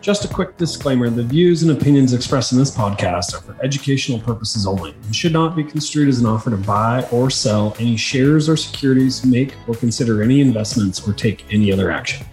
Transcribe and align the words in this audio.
Just 0.00 0.24
a 0.24 0.28
quick 0.28 0.56
disclaimer 0.56 1.10
the 1.10 1.22
views 1.22 1.62
and 1.62 1.72
opinions 1.72 2.14
expressed 2.14 2.52
in 2.52 2.58
this 2.58 2.74
podcast 2.74 3.34
are 3.34 3.42
for 3.42 3.54
educational 3.62 4.18
purposes 4.18 4.66
only 4.66 4.92
and 4.92 5.14
should 5.14 5.34
not 5.34 5.54
be 5.54 5.62
construed 5.62 6.08
as 6.08 6.20
an 6.20 6.24
offer 6.24 6.48
to 6.48 6.56
buy 6.56 7.06
or 7.12 7.28
sell 7.28 7.76
any 7.78 7.98
shares 7.98 8.48
or 8.48 8.56
securities, 8.56 9.26
make 9.26 9.54
or 9.68 9.74
consider 9.74 10.22
any 10.22 10.40
investments, 10.40 11.06
or 11.06 11.12
take 11.12 11.44
any 11.52 11.70
other 11.70 11.90
action. 11.90 12.26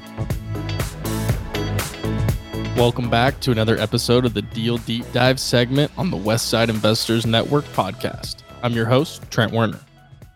Welcome 2.77 3.09
back 3.09 3.41
to 3.41 3.52
another 3.52 3.77
episode 3.79 4.23
of 4.23 4.34
the 4.34 4.43
Deal 4.43 4.77
Deep 4.77 5.04
Dive 5.12 5.38
segment 5.38 5.91
on 5.98 6.09
the 6.09 6.18
Westside 6.18 6.70
Investors 6.70 7.26
Network 7.26 7.65
podcast. 7.73 8.43
I'm 8.63 8.71
your 8.71 8.85
host, 8.85 9.29
Trent 9.29 9.52
Werner. 9.52 9.81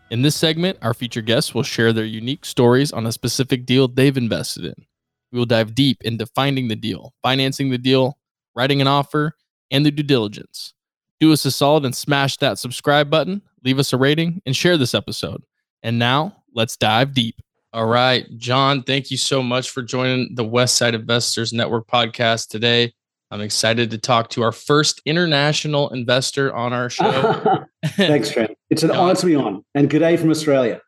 In 0.09 0.21
this 0.21 0.35
segment, 0.35 0.79
our 0.82 0.93
featured 0.93 1.27
guests 1.27 1.55
will 1.55 1.63
share 1.63 1.93
their 1.93 2.04
unique 2.04 2.43
stories 2.43 2.91
on 2.91 3.07
a 3.07 3.13
specific 3.13 3.66
deal 3.66 3.88
they've 3.88 4.18
invested 4.18 4.66
in. 4.66 4.76
We 5.31 5.40
will 5.40 5.45
dive 5.45 5.76
deep 5.76 6.03
into 6.03 6.26
finding 6.26 6.67
the 6.67 6.76
deal, 6.76 7.13
financing 7.21 7.70
the 7.70 7.77
deal, 7.77 8.17
writing 8.55 8.81
an 8.81 8.88
offer, 8.88 9.35
and 9.70 9.85
the 9.85 9.91
due 9.91 10.04
diligence. 10.04 10.73
Do 11.20 11.31
us 11.31 11.45
a 11.45 11.52
solid 11.52 11.85
and 11.85 11.95
smash 11.95 12.38
that 12.38 12.59
subscribe 12.59 13.09
button, 13.09 13.41
leave 13.63 13.80
us 13.80 13.94
a 13.94 13.98
rating, 13.98 14.41
and 14.45 14.55
share 14.55 14.77
this 14.77 14.94
episode. 14.94 15.44
And 15.84 15.98
now, 15.98 16.35
let's 16.54 16.76
dive 16.76 17.13
deep. 17.13 17.41
All 17.74 17.85
right, 17.85 18.26
John, 18.37 18.84
thank 18.84 19.12
you 19.12 19.18
so 19.18 19.41
much 19.41 19.70
for 19.70 19.82
joining 19.82 20.35
the 20.35 20.43
West 20.43 20.76
Side 20.76 20.93
Investors 20.93 21.54
Network 21.54 21.87
podcast 21.87 22.49
today. 22.49 22.93
I'm 23.32 23.40
excited 23.40 23.91
to 23.91 23.98
talk 23.98 24.29
to 24.32 24.43
our 24.43 24.51
first 24.51 25.01
international 25.05 25.90
investor 25.91 26.54
on 26.54 26.74
our 26.74 26.90
show. 26.90 27.65
Thanks, 27.85 28.29
Trent. 28.29 28.51
It's 28.70 28.84
an 28.84 28.91
honor 28.91 29.15
to 29.15 29.26
be 29.26 29.35
on. 29.35 29.63
And 29.74 29.90
good 29.90 29.99
day 29.99 30.18
from 30.18 30.32
Australia. 30.32 30.82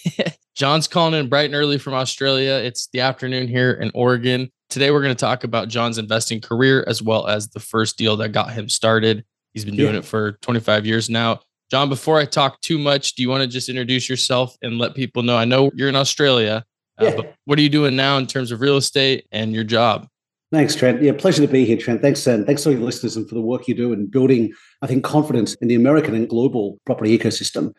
John's 0.54 0.88
calling 0.88 1.12
in 1.12 1.28
bright 1.28 1.44
and 1.46 1.54
early 1.54 1.76
from 1.76 1.92
Australia. 1.92 2.52
It's 2.52 2.88
the 2.94 3.00
afternoon 3.00 3.48
here 3.48 3.72
in 3.72 3.90
Oregon. 3.94 4.50
Today, 4.70 4.90
we're 4.90 5.02
going 5.02 5.14
to 5.14 5.20
talk 5.20 5.44
about 5.44 5.68
John's 5.68 5.98
investing 5.98 6.40
career 6.40 6.84
as 6.86 7.02
well 7.02 7.26
as 7.26 7.48
the 7.48 7.60
first 7.60 7.98
deal 7.98 8.16
that 8.16 8.30
got 8.30 8.52
him 8.52 8.70
started. 8.70 9.22
He's 9.52 9.66
been 9.66 9.76
doing 9.76 9.92
yeah. 9.92 9.98
it 9.98 10.06
for 10.06 10.32
25 10.40 10.86
years 10.86 11.10
now. 11.10 11.40
John, 11.70 11.90
before 11.90 12.18
I 12.18 12.24
talk 12.24 12.62
too 12.62 12.78
much, 12.78 13.14
do 13.14 13.22
you 13.22 13.28
want 13.28 13.42
to 13.42 13.46
just 13.46 13.68
introduce 13.68 14.08
yourself 14.08 14.56
and 14.62 14.78
let 14.78 14.94
people 14.94 15.22
know? 15.22 15.36
I 15.36 15.44
know 15.44 15.70
you're 15.74 15.88
in 15.88 15.96
Australia, 15.96 16.64
uh, 16.98 17.10
but 17.14 17.34
what 17.44 17.58
are 17.58 17.62
you 17.62 17.68
doing 17.68 17.94
now 17.94 18.16
in 18.16 18.26
terms 18.26 18.52
of 18.52 18.62
real 18.62 18.76
estate 18.78 19.26
and 19.32 19.52
your 19.52 19.64
job? 19.64 20.08
Thanks, 20.52 20.74
Trent. 20.74 21.00
Yeah, 21.00 21.12
pleasure 21.12 21.42
to 21.42 21.52
be 21.52 21.64
here, 21.64 21.76
Trent. 21.76 22.02
Thanks, 22.02 22.26
and 22.26 22.44
thanks 22.44 22.64
to 22.64 22.70
all 22.70 22.74
your 22.74 22.84
listeners 22.84 23.16
and 23.16 23.28
for 23.28 23.36
the 23.36 23.40
work 23.40 23.68
you 23.68 23.74
do 23.74 23.92
in 23.92 24.06
building, 24.06 24.52
I 24.82 24.88
think, 24.88 25.04
confidence 25.04 25.54
in 25.54 25.68
the 25.68 25.76
American 25.76 26.14
and 26.14 26.28
global 26.28 26.80
property 26.84 27.16
ecosystem. 27.16 27.72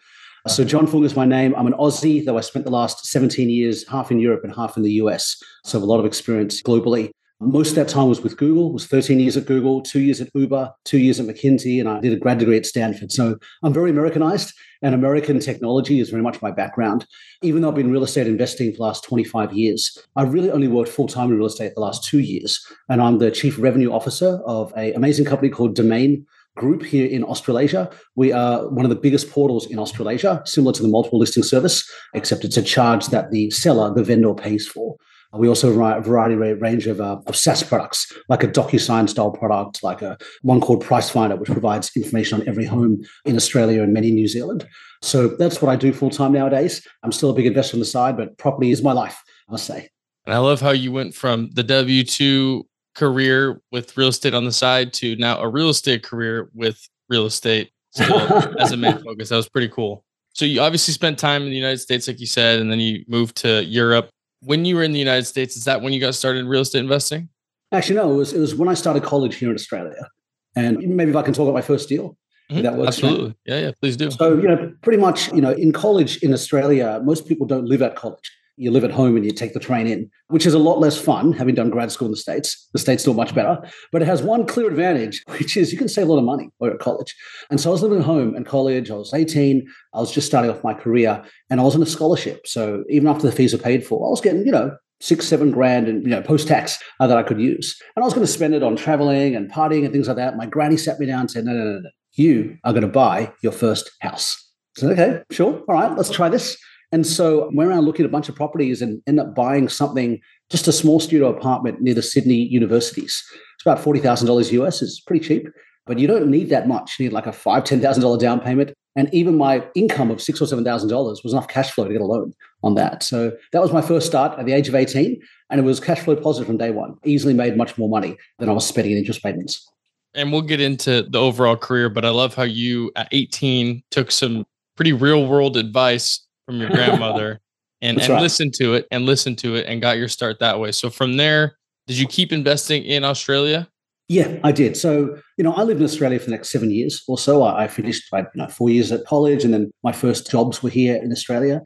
Uh, 0.45 0.49
so 0.49 0.63
John 0.63 0.87
Foong 0.87 1.03
is 1.03 1.15
my 1.15 1.25
name. 1.25 1.53
I'm 1.55 1.67
an 1.67 1.73
Aussie, 1.73 2.23
though 2.23 2.37
I 2.37 2.41
spent 2.41 2.63
the 2.63 2.71
last 2.71 3.05
17 3.05 3.49
years 3.49 3.87
half 3.89 4.09
in 4.09 4.19
Europe 4.19 4.45
and 4.45 4.55
half 4.55 4.77
in 4.77 4.83
the 4.83 4.93
US. 4.93 5.35
So 5.65 5.77
I 5.77 5.81
have 5.81 5.83
a 5.83 5.91
lot 5.91 5.99
of 5.99 6.05
experience 6.05 6.61
globally. 6.61 7.11
Most 7.43 7.69
of 7.69 7.75
that 7.77 7.87
time 7.87 8.07
was 8.07 8.21
with 8.21 8.37
Google, 8.37 8.71
was 8.71 8.85
13 8.85 9.19
years 9.19 9.35
at 9.35 9.47
Google, 9.47 9.81
two 9.81 9.99
years 9.99 10.21
at 10.21 10.29
Uber, 10.35 10.71
two 10.85 10.99
years 10.99 11.19
at 11.19 11.25
McKinsey, 11.25 11.79
and 11.79 11.89
I 11.89 11.99
did 11.99 12.13
a 12.13 12.17
grad 12.17 12.37
degree 12.37 12.55
at 12.55 12.67
Stanford. 12.67 13.11
So 13.11 13.35
I'm 13.63 13.73
very 13.73 13.89
Americanized, 13.89 14.53
and 14.83 14.93
American 14.93 15.39
technology 15.39 15.99
is 15.99 16.11
very 16.11 16.21
much 16.21 16.39
my 16.43 16.51
background. 16.51 17.07
Even 17.41 17.63
though 17.63 17.69
I've 17.69 17.75
been 17.75 17.91
real 17.91 18.03
estate 18.03 18.27
investing 18.27 18.69
for 18.69 18.77
the 18.77 18.83
last 18.83 19.03
25 19.05 19.53
years, 19.53 19.97
I've 20.15 20.33
really 20.33 20.51
only 20.51 20.67
worked 20.67 20.91
full 20.91 21.07
time 21.07 21.31
in 21.31 21.37
real 21.37 21.47
estate 21.47 21.73
the 21.73 21.81
last 21.81 22.03
two 22.03 22.19
years. 22.19 22.63
And 22.89 23.01
I'm 23.01 23.17
the 23.17 23.31
chief 23.31 23.57
revenue 23.57 23.91
officer 23.91 24.39
of 24.45 24.71
an 24.75 24.93
amazing 24.95 25.25
company 25.25 25.49
called 25.49 25.73
Domain 25.73 26.27
group 26.57 26.83
here 26.83 27.07
in 27.07 27.23
Australasia. 27.23 27.89
We 28.15 28.31
are 28.33 28.69
one 28.69 28.85
of 28.85 28.89
the 28.89 28.95
biggest 28.95 29.31
portals 29.31 29.65
in 29.65 29.79
Australasia, 29.79 30.43
similar 30.45 30.73
to 30.73 30.83
the 30.83 30.89
multiple 30.89 31.17
listing 31.17 31.41
service, 31.41 31.89
except 32.13 32.43
it's 32.43 32.57
a 32.57 32.61
charge 32.61 33.07
that 33.07 33.31
the 33.31 33.49
seller, 33.49 33.91
the 33.91 34.03
vendor, 34.03 34.35
pays 34.35 34.67
for. 34.67 34.95
We 35.33 35.47
also 35.47 35.71
write 35.71 35.97
a 35.97 36.01
variety 36.01 36.35
range 36.35 36.87
of, 36.87 36.99
uh, 36.99 37.19
of 37.25 37.35
SaaS 37.35 37.63
products, 37.63 38.11
like 38.27 38.43
a 38.43 38.47
DocuSign 38.47 39.09
style 39.09 39.31
product, 39.31 39.81
like 39.81 40.01
a 40.01 40.17
one 40.41 40.59
called 40.59 40.83
Price 40.83 41.09
Finder, 41.09 41.35
which 41.37 41.49
provides 41.49 41.91
information 41.95 42.41
on 42.41 42.47
every 42.47 42.65
home 42.65 43.01
in 43.25 43.35
Australia 43.35 43.81
and 43.81 43.93
many 43.93 44.09
in 44.09 44.15
New 44.15 44.27
Zealand. 44.27 44.67
So 45.01 45.27
that's 45.27 45.61
what 45.61 45.71
I 45.71 45.75
do 45.75 45.93
full 45.93 46.09
time 46.09 46.33
nowadays. 46.33 46.85
I'm 47.03 47.11
still 47.11 47.29
a 47.29 47.33
big 47.33 47.45
investor 47.45 47.75
on 47.75 47.79
the 47.79 47.85
side, 47.85 48.17
but 48.17 48.37
property 48.37 48.71
is 48.71 48.83
my 48.83 48.91
life, 48.91 49.21
I'll 49.49 49.57
say. 49.57 49.89
And 50.25 50.35
I 50.35 50.37
love 50.39 50.61
how 50.61 50.71
you 50.71 50.91
went 50.91 51.15
from 51.15 51.49
the 51.53 51.63
W 51.63 52.03
2 52.03 52.67
career 52.93 53.61
with 53.71 53.95
real 53.97 54.09
estate 54.09 54.33
on 54.33 54.45
the 54.45 54.51
side 54.51 54.93
to 54.93 55.15
now 55.15 55.39
a 55.39 55.47
real 55.47 55.69
estate 55.69 56.03
career 56.03 56.49
with 56.53 56.87
real 57.09 57.25
estate 57.25 57.71
as 57.99 58.71
a 58.71 58.77
main 58.77 59.01
focus. 59.03 59.29
That 59.29 59.37
was 59.37 59.49
pretty 59.49 59.69
cool. 59.69 60.03
So 60.33 60.45
you 60.45 60.61
obviously 60.61 60.93
spent 60.93 61.19
time 61.19 61.43
in 61.43 61.49
the 61.49 61.55
United 61.55 61.79
States, 61.79 62.07
like 62.07 62.19
you 62.19 62.27
said, 62.27 62.59
and 62.59 62.71
then 62.71 62.79
you 62.79 63.03
moved 63.07 63.37
to 63.37 63.63
Europe. 63.65 64.09
When 64.41 64.65
you 64.65 64.75
were 64.75 64.83
in 64.83 64.91
the 64.91 64.99
United 64.99 65.25
States, 65.25 65.55
is 65.55 65.65
that 65.65 65.81
when 65.81 65.93
you 65.93 65.99
got 65.99 66.15
started 66.15 66.45
real 66.45 66.61
estate 66.61 66.79
investing? 66.79 67.29
Actually, 67.71 67.95
no. 67.95 68.11
It 68.11 68.15
was 68.15 68.33
it 68.33 68.39
was 68.39 68.55
when 68.55 68.67
I 68.67 68.73
started 68.73 69.03
college 69.03 69.35
here 69.35 69.49
in 69.49 69.55
Australia, 69.55 70.09
and 70.55 70.77
maybe 70.79 71.11
if 71.11 71.15
I 71.15 71.21
can 71.21 71.33
talk 71.33 71.43
about 71.43 71.53
my 71.53 71.61
first 71.61 71.87
deal. 71.87 72.17
Mm-hmm. 72.51 72.63
That 72.63 72.75
works, 72.75 72.87
Absolutely. 72.97 73.27
Right? 73.27 73.35
Yeah, 73.45 73.59
yeah. 73.59 73.71
Please 73.79 73.95
do. 73.95 74.11
So 74.11 74.35
you 74.35 74.47
know, 74.47 74.73
pretty 74.81 74.97
much, 74.97 75.31
you 75.31 75.39
know, 75.39 75.51
in 75.51 75.71
college 75.71 76.17
in 76.17 76.33
Australia, 76.33 76.99
most 77.03 77.25
people 77.27 77.47
don't 77.47 77.65
live 77.65 77.81
at 77.81 77.95
college 77.95 78.29
you 78.61 78.69
live 78.69 78.83
at 78.83 78.91
home 78.91 79.15
and 79.15 79.25
you 79.25 79.31
take 79.31 79.53
the 79.53 79.59
train 79.59 79.87
in, 79.87 80.07
which 80.27 80.45
is 80.45 80.53
a 80.53 80.59
lot 80.59 80.79
less 80.79 80.95
fun 80.95 81.33
having 81.33 81.55
done 81.55 81.71
grad 81.71 81.91
school 81.91 82.05
in 82.05 82.11
the 82.11 82.17
States. 82.17 82.69
The 82.73 82.79
States 82.79 83.01
still 83.01 83.15
much 83.15 83.33
better, 83.33 83.59
but 83.91 84.03
it 84.03 84.05
has 84.05 84.21
one 84.21 84.45
clear 84.45 84.69
advantage, 84.69 85.23
which 85.27 85.57
is 85.57 85.71
you 85.71 85.79
can 85.79 85.87
save 85.87 86.07
a 86.07 86.11
lot 86.11 86.19
of 86.19 86.25
money 86.25 86.51
while 86.57 86.69
you're 86.69 86.75
at 86.75 86.81
college. 86.81 87.15
And 87.49 87.59
so 87.59 87.71
I 87.71 87.73
was 87.73 87.81
living 87.81 87.97
at 87.97 88.05
home 88.05 88.35
in 88.35 88.43
college. 88.43 88.91
I 88.91 88.95
was 88.95 89.15
18. 89.15 89.67
I 89.95 89.99
was 89.99 90.11
just 90.11 90.27
starting 90.27 90.51
off 90.51 90.63
my 90.63 90.75
career 90.75 91.23
and 91.49 91.59
I 91.59 91.63
was 91.63 91.75
on 91.75 91.81
a 91.81 91.87
scholarship. 91.87 92.45
So 92.45 92.83
even 92.87 93.07
after 93.07 93.25
the 93.25 93.33
fees 93.33 93.51
were 93.51 93.59
paid 93.59 93.83
for, 93.83 94.05
I 94.05 94.11
was 94.11 94.21
getting, 94.21 94.45
you 94.45 94.51
know, 94.51 94.77
six, 94.99 95.27
seven 95.27 95.49
grand 95.49 95.87
and, 95.87 96.03
you 96.03 96.11
know, 96.11 96.21
post 96.21 96.47
tax 96.47 96.77
uh, 96.99 97.07
that 97.07 97.17
I 97.17 97.23
could 97.23 97.41
use. 97.41 97.81
And 97.95 98.03
I 98.03 98.05
was 98.05 98.13
going 98.13 98.25
to 98.25 98.31
spend 98.31 98.53
it 98.53 98.61
on 98.61 98.75
traveling 98.75 99.35
and 99.35 99.51
partying 99.51 99.85
and 99.85 99.91
things 99.91 100.07
like 100.07 100.17
that. 100.17 100.37
My 100.37 100.45
granny 100.45 100.77
sat 100.77 100.99
me 100.99 101.07
down 101.07 101.21
and 101.21 101.31
said, 101.31 101.45
no, 101.45 101.53
no, 101.53 101.63
no, 101.63 101.79
no. 101.79 101.89
You 102.13 102.57
are 102.63 102.73
going 102.73 102.83
to 102.83 102.89
buy 102.89 103.33
your 103.41 103.53
first 103.53 103.89
house. 104.01 104.49
So, 104.77 104.89
okay, 104.89 105.23
sure. 105.31 105.63
All 105.67 105.75
right, 105.75 105.97
let's 105.97 106.11
try 106.11 106.29
this. 106.29 106.57
And 106.91 107.07
so 107.07 107.45
I 107.45 107.49
went 107.53 107.69
around 107.69 107.85
looking 107.85 108.03
at 108.03 108.09
a 108.09 108.11
bunch 108.11 108.27
of 108.27 108.35
properties 108.35 108.81
and 108.81 109.01
ended 109.07 109.25
up 109.25 109.35
buying 109.35 109.69
something, 109.69 110.19
just 110.49 110.67
a 110.67 110.73
small 110.73 110.99
studio 110.99 111.29
apartment 111.29 111.81
near 111.81 111.93
the 111.93 112.01
Sydney 112.01 112.47
universities. 112.47 113.23
It's 113.55 113.65
about 113.65 113.79
$40,000 113.79 114.51
US. 114.51 114.81
It's 114.81 114.99
pretty 114.99 115.25
cheap, 115.25 115.47
but 115.85 115.99
you 115.99 116.07
don't 116.07 116.29
need 116.29 116.49
that 116.49 116.67
much. 116.67 116.99
You 116.99 117.05
need 117.05 117.13
like 117.13 117.27
a 117.27 117.31
five, 117.31 117.63
$10,000 117.63 118.19
down 118.19 118.41
payment. 118.41 118.73
And 118.97 119.13
even 119.13 119.37
my 119.37 119.63
income 119.73 120.11
of 120.11 120.21
six 120.21 120.41
or 120.41 120.45
$7,000 120.45 121.23
was 121.23 121.31
enough 121.31 121.47
cash 121.47 121.71
flow 121.71 121.85
to 121.85 121.93
get 121.93 122.01
a 122.01 122.05
loan 122.05 122.33
on 122.61 122.75
that. 122.75 123.03
So 123.03 123.31
that 123.53 123.61
was 123.61 123.71
my 123.71 123.81
first 123.81 124.05
start 124.05 124.37
at 124.37 124.45
the 124.45 124.51
age 124.51 124.67
of 124.67 124.75
18. 124.75 125.17
And 125.49 125.59
it 125.59 125.63
was 125.63 125.79
cash 125.79 125.99
flow 125.99 126.17
positive 126.17 126.47
from 126.47 126.57
day 126.57 126.71
one. 126.71 126.97
Easily 127.05 127.33
made 127.33 127.55
much 127.55 127.77
more 127.77 127.87
money 127.87 128.17
than 128.39 128.49
I 128.49 128.51
was 128.51 128.67
spending 128.67 128.91
in 128.91 128.97
interest 128.97 129.23
payments. 129.23 129.65
And 130.13 130.33
we'll 130.33 130.41
get 130.41 130.59
into 130.59 131.03
the 131.03 131.19
overall 131.19 131.55
career, 131.55 131.89
but 131.89 132.03
I 132.03 132.09
love 132.09 132.35
how 132.35 132.43
you 132.43 132.91
at 132.97 133.07
18 133.13 133.81
took 133.91 134.11
some 134.11 134.45
pretty 134.75 134.91
real 134.91 135.25
world 135.25 135.55
advice 135.55 136.19
from 136.51 136.59
your 136.59 136.69
grandmother 136.69 137.39
and, 137.81 137.99
and 137.99 138.09
right. 138.09 138.21
listen 138.21 138.51
to 138.51 138.73
it 138.73 138.85
and 138.91 139.05
listen 139.05 139.35
to 139.37 139.55
it 139.55 139.65
and 139.67 139.81
got 139.81 139.97
your 139.97 140.09
start 140.09 140.39
that 140.39 140.59
way. 140.59 140.71
So 140.71 140.89
from 140.89 141.15
there, 141.15 141.57
did 141.87 141.97
you 141.97 142.07
keep 142.07 142.33
investing 142.33 142.83
in 142.83 143.05
Australia? 143.05 143.69
Yeah, 144.09 144.37
I 144.43 144.51
did. 144.51 144.75
So, 144.75 145.17
you 145.37 145.43
know, 145.45 145.53
I 145.53 145.63
lived 145.63 145.79
in 145.79 145.85
Australia 145.85 146.19
for 146.19 146.25
the 146.25 146.31
next 146.31 146.49
seven 146.49 146.69
years 146.69 147.01
or 147.07 147.17
so. 147.17 147.43
I, 147.43 147.63
I 147.63 147.67
finished 147.67 148.03
my 148.11 148.19
you 148.19 148.25
know, 148.35 148.47
four 148.49 148.69
years 148.69 148.91
at 148.91 149.05
college 149.05 149.45
and 149.45 149.53
then 149.53 149.71
my 149.83 149.93
first 149.93 150.29
jobs 150.29 150.61
were 150.61 150.69
here 150.69 150.97
in 151.01 151.11
Australia. 151.13 151.61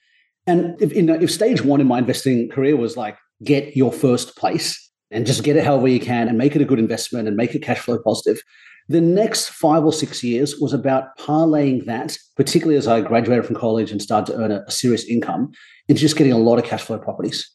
And 0.45 0.79
if, 0.79 0.95
you 0.95 1.01
know, 1.01 1.15
if 1.15 1.31
stage 1.31 1.63
one 1.63 1.81
in 1.81 1.87
my 1.87 1.97
investing 1.97 2.47
career 2.49 2.77
was 2.77 2.95
like 2.95 3.17
get 3.43 3.75
your 3.75 3.91
first 3.91 4.37
place 4.37 4.91
and 5.09 5.25
just 5.25 5.43
get 5.43 5.55
it 5.55 5.65
however 5.65 5.87
you 5.87 5.99
can 5.99 6.27
and 6.27 6.37
make 6.37 6.55
it 6.55 6.61
a 6.61 6.65
good 6.65 6.77
investment 6.77 7.27
and 7.27 7.35
make 7.35 7.55
it 7.55 7.63
cash 7.63 7.79
flow 7.79 7.97
positive, 7.97 8.39
the 8.87 9.01
next 9.01 9.49
five 9.49 9.83
or 9.83 9.93
six 9.93 10.23
years 10.23 10.59
was 10.59 10.73
about 10.73 11.17
parlaying 11.17 11.85
that, 11.85 12.17
particularly 12.35 12.77
as 12.77 12.87
I 12.87 13.01
graduated 13.01 13.45
from 13.45 13.55
college 13.55 13.91
and 13.91 14.01
started 14.01 14.33
to 14.33 14.39
earn 14.39 14.51
a, 14.51 14.69
serious 14.69 15.05
income, 15.05 15.51
into 15.87 16.01
just 16.01 16.15
getting 16.15 16.33
a 16.33 16.37
lot 16.37 16.59
of 16.59 16.65
cash 16.65 16.83
flow 16.83 16.99
properties. 16.99 17.49